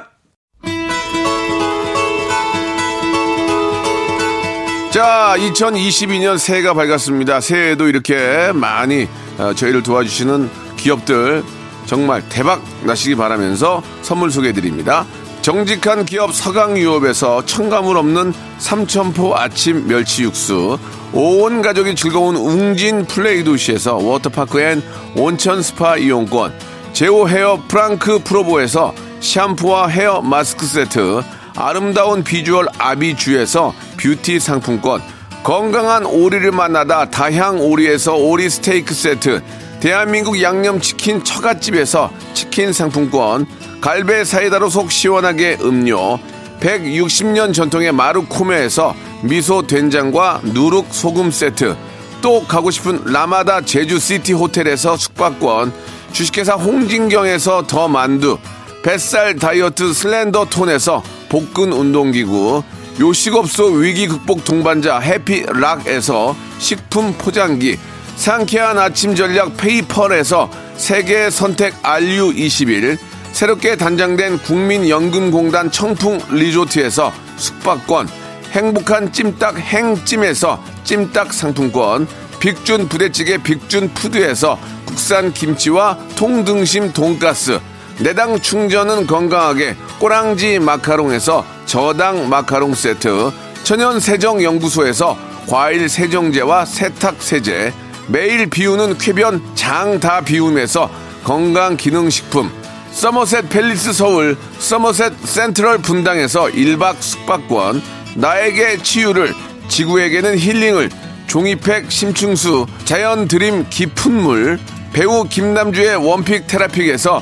[4.92, 7.42] 자, 2022년 새해가 밝았습니다.
[7.42, 11.44] 새해에도 이렇게 많이 어, 저희를 도와주시는 기업들
[11.86, 15.06] 정말 대박 나시기 바라면서 선물 소개해 드립니다.
[15.42, 20.80] 정직한 기업 서강유업에서 첨가물 없는 삼천포 아침 멸치 육수,
[21.14, 24.84] 온 가족이 즐거운 웅진 플레이 도시에서 워터파크 and
[25.16, 26.54] 온천 스파 이용권,
[26.94, 31.22] 제오 헤어 프랑크 프로보에서 샴푸와 헤어 마스크 세트,
[31.56, 35.02] 아름다운 비주얼 아비주에서 뷰티 상품권,
[35.44, 39.42] 건강한 오리를 만나다 다향 오리에서 오리 스테이크 세트,
[39.80, 43.46] 대한민국 양념치킨 처갓집에서 치킨 상품권,
[43.80, 46.18] 갈배 사이다로 속 시원하게 음료,
[46.60, 48.96] 160년 전통의 마루코메에서
[49.26, 51.76] 미소 된장과 누룩 소금 세트,
[52.22, 55.74] 또 가고 싶은 라마다 제주시티 호텔에서 숙박권,
[56.12, 58.38] 주식회사 홍진경에서 더 만두,
[58.84, 62.64] 뱃살 다이어트 슬렌더 톤에서 복근 운동기구,
[63.00, 67.78] 요식업소 위기 극복 동반자 해피락에서 식품 포장기,
[68.16, 72.98] 상쾌한 아침 전략 페이펄에서 세계 선택 RU21,
[73.34, 78.08] 새롭게 단장된 국민연금공단 청풍 리조트에서 숙박권,
[78.56, 82.08] 행복한 찜닭 행찜에서 찜닭 상품권,
[82.40, 87.60] 빅준 부대찌개 빅준 푸드에서 국산 김치와 통등심 돈가스,
[88.00, 93.32] 내당 충전은 건강하게 꼬랑지 마카롱에서 저당 마카롱 세트,
[93.64, 95.18] 천연 세정 연구소에서
[95.50, 97.74] 과일 세정제와 세탁 세제,
[98.08, 100.90] 매일 비우는 쾌변 장 다 비움에서
[101.26, 102.50] 건강 기능 식품,
[102.92, 107.82] 서머셋 팰리스 서울, 서머셋 센트럴 분당에서 1박 숙박권,
[108.16, 109.34] 나에게 치유를,
[109.68, 110.90] 지구에게는 힐링을,
[111.28, 114.60] 종이팩 심층수, 자연 드림 깊은 물,
[114.94, 117.22] 배우 김남주의 one pick 테라픽에서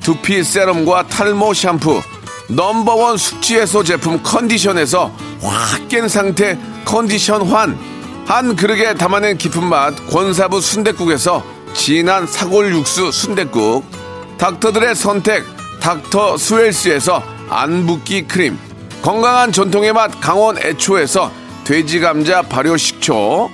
[0.00, 2.02] 두피 세럼과 탈모 샴푸,
[2.48, 7.78] number one 숙취해소 제품 컨디션에서 확 깬 상태 컨디션 환,
[8.26, 13.84] 한 그릇에 담아낸 깊은 맛 권사부 순댓국에서 진한 사골 육수 순댓국,
[14.38, 15.44] 닥터들의 선택
[15.80, 18.58] 닥터 스웰스에서 안붓기 크림,
[19.02, 21.32] 건강한 전통의 맛 강원 애초에서
[21.64, 23.50] 돼지 감자 발효 식초,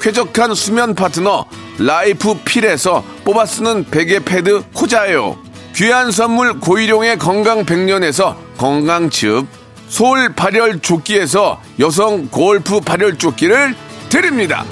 [0.00, 1.44] 쾌적한 수면 파트너
[1.78, 5.36] 라이프 필에서 뽑아 쓰는 베개 패드 코자요.
[5.76, 9.46] 귀한 선물 고일용의 건강 백년에서 건강즙,
[9.88, 13.74] 소울 발열 조끼에서 여성 골프 발열 조끼를
[14.08, 14.64] 드립니다.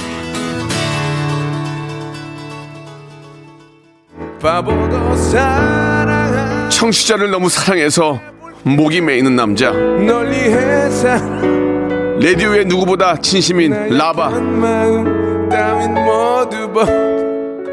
[6.71, 8.19] 청취자를 너무 사랑해서
[8.77, 9.73] 목이 메이는 남자.
[12.21, 14.31] 레디오의 누구보다 진심인 라바.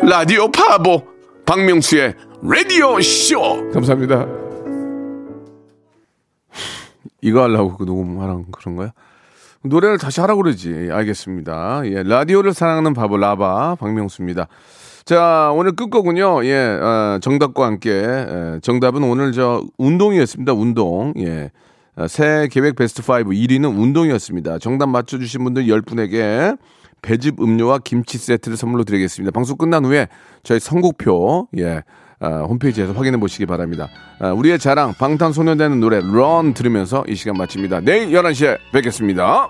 [0.03, 1.03] 라디오 파보.
[1.45, 3.71] 박명수의 라디오 쇼.
[3.71, 4.25] 감사합니다.
[7.21, 8.93] 이거 하려고 그 녹음하는 그런 거야?
[9.63, 10.71] 노래를 다시 하라고 그러지.
[10.71, 11.81] 예, 알겠습니다.
[11.85, 14.47] 예, 라디오를 사랑하는 바보 라바 박명수입니다.
[15.06, 16.43] 자, 오늘 끝거군요.
[16.45, 20.53] 예, 어, 정답과 함께 예, 정답은 오늘 저 운동이었습니다.
[20.53, 21.14] 운동.
[21.20, 21.51] 예.
[21.95, 24.58] 어, 새 계획 베스트 5 1위는 운동이었습니다.
[24.58, 26.58] 정답 맞춰주신 분들 10분에게
[27.03, 29.32] 배즙 음료와 김치 세트를 선물로 드리겠습니다.
[29.32, 30.08] 방송 끝난 후에
[30.41, 31.84] 저희 선곡표, 예,
[32.20, 33.89] 어, 홈페이지에서 확인해 보시기 바랍니다.
[34.20, 37.82] 어, 우리의 자랑, 방탄소년단의 노래, 런 들으면서 이 시간 마칩니다.
[37.82, 39.49] 내일 11시에 뵙겠습니다.